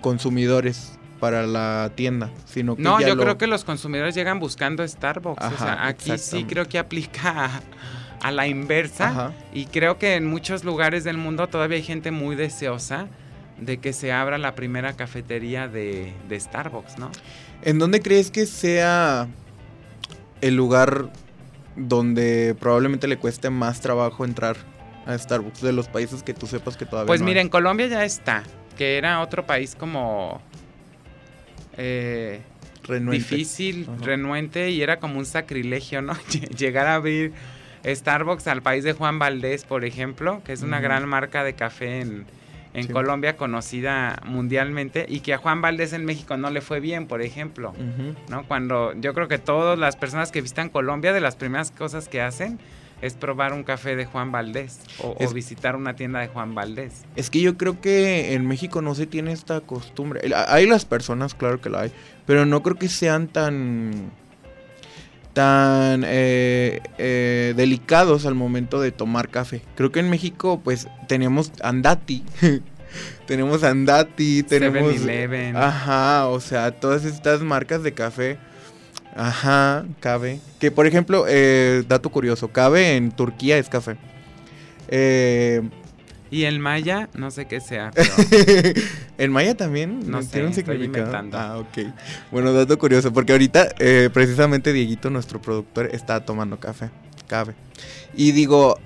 [0.00, 4.38] consumidores para la tienda, sino que No, ya yo lo- creo que los consumidores llegan
[4.40, 5.44] buscando Starbucks.
[5.44, 7.60] o sea, aquí sí creo que aplica
[8.20, 9.08] a, la inversa.
[9.08, 9.32] Ajá.
[9.52, 13.08] Y creo que en muchos lugares del mundo todavía hay gente muy deseosa
[13.58, 17.10] de que se abra la primera cafetería de, de Starbucks, ¿no?
[17.62, 19.28] ¿En dónde crees que sea
[20.40, 21.10] el lugar
[21.76, 24.56] donde probablemente le cueste más trabajo entrar
[25.06, 27.44] a Starbucks de los países que tú sepas que todavía Pues no mira, hay?
[27.46, 28.42] en Colombia ya está,
[28.78, 30.40] que era otro país como
[31.76, 32.40] eh,
[32.84, 33.18] Renuente.
[33.18, 34.04] difícil, Ajá.
[34.04, 36.14] renuente y era como un sacrilegio, ¿no?
[36.56, 37.32] Llegar a abrir
[37.84, 42.00] Starbucks al país de Juan Valdés, por ejemplo, que es una gran marca de café
[42.00, 42.26] en,
[42.74, 42.92] en Sí.
[42.92, 47.20] Colombia conocida mundialmente y que a Juan Valdés en México no le fue bien, por
[47.22, 47.74] ejemplo.
[48.28, 48.44] ¿no?
[48.44, 52.20] Cuando yo creo que todas las personas que visitan Colombia, de las primeras cosas que
[52.20, 52.58] hacen
[53.02, 56.54] es probar un café de Juan Valdés o, o Es- visitar una tienda de Juan
[56.54, 57.06] Valdés.
[57.16, 60.20] Es que yo creo que en México no se tiene esta costumbre.
[60.48, 61.92] Hay las personas, claro que la hay,
[62.26, 64.10] pero no creo que sean tan
[65.32, 69.62] tan eh, eh, delicados al momento de tomar café.
[69.74, 72.24] Creo que en México pues tenemos Andati,
[73.26, 75.56] tenemos Andati, tenemos 7-Eleven.
[75.56, 78.38] Ajá, o sea, todas estas marcas de café.
[79.14, 80.40] Ajá, cabe.
[80.58, 83.96] Que por ejemplo, eh, dato curioso, cabe en Turquía es café.
[84.88, 85.62] Eh,
[86.30, 88.12] Y el maya, no sé qué sea, pero
[89.18, 90.08] ¿En maya también?
[90.10, 91.06] No tiene un sé, estoy significado?
[91.06, 91.38] inventando.
[91.38, 91.92] Ah, ok.
[92.30, 96.90] Bueno, dato curioso, porque ahorita eh, precisamente Dieguito, nuestro productor, está tomando café.
[97.26, 97.54] Cabe.
[98.14, 98.78] Y digo,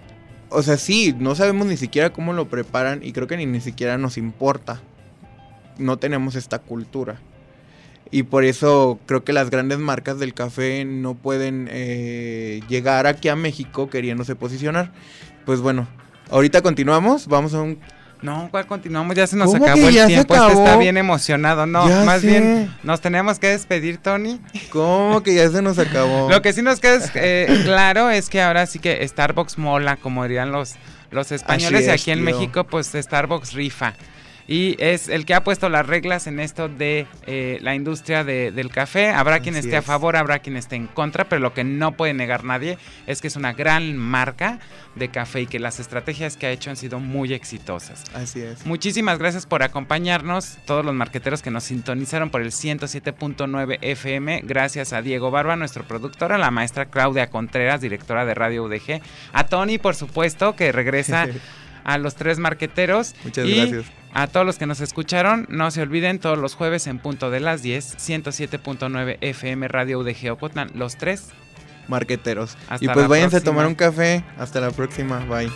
[0.49, 3.61] o sea, sí, no sabemos ni siquiera cómo lo preparan y creo que ni, ni
[3.61, 4.81] siquiera nos importa.
[5.79, 7.21] No tenemos esta cultura.
[8.11, 13.29] Y por eso creo que las grandes marcas del café no pueden eh, llegar aquí
[13.29, 14.93] a México queriéndose posicionar.
[15.45, 15.89] Pues bueno,
[16.31, 17.27] ahorita continuamos.
[17.27, 17.79] Vamos a un
[18.23, 19.15] no, ¿cuál continuamos?
[19.17, 20.35] Ya se nos ¿Cómo acabó el tiempo.
[20.35, 20.79] Este está acabó?
[20.79, 21.67] bien emocionado.
[21.67, 22.27] No, Ya más sé.
[22.29, 24.41] bien nos tenemos que despedir, Tony.
[24.71, 26.29] ¿Cómo que ya se nos acabó?
[26.31, 29.97] Lo que sí nos queda es, eh, claro es que ahora sí que Starbucks mola,
[29.99, 30.77] como dirían los,
[31.11, 32.23] los españoles, y aquí en.
[32.23, 33.93] México, pues Starbucks rifa.
[34.47, 38.53] Y es el que ha puesto las reglas en esto de eh, la industria de-
[38.53, 39.09] del café.
[39.11, 42.13] Habrá quien esté a favor, habrá quien esté en contra, pero lo que no puede
[42.13, 42.77] negar nadie
[43.07, 44.59] es que es una gran marca
[44.97, 48.05] de café y que las estrategias que ha hecho han sido muy exitosas.
[48.15, 48.67] Así es.
[48.67, 54.43] Muchísimas gracias por acompañarnos, todos los marqueteros que nos sintonizaron por el 107.9 FM.
[54.45, 59.01] Gracias a Diego Barba, nuestro productor, a la maestra Claudia Contreras, directora de Radio UDG,
[59.33, 61.27] a Tony, por supuesto, que regresa
[61.85, 63.15] a los tres marqueteros.
[63.25, 63.85] Muchas y gracias.
[64.15, 67.41] A todos los que nos escucharon, no se olviden todos los jueves en punto de
[67.41, 71.31] las 10, 107.9 FM Radio UDG Ocotlán, los tres.
[71.89, 72.57] Marqueteros.
[72.69, 74.25] Hasta y pues váyanse a tomar un café.
[74.39, 75.19] Hasta la próxima.
[75.27, 75.51] Bye.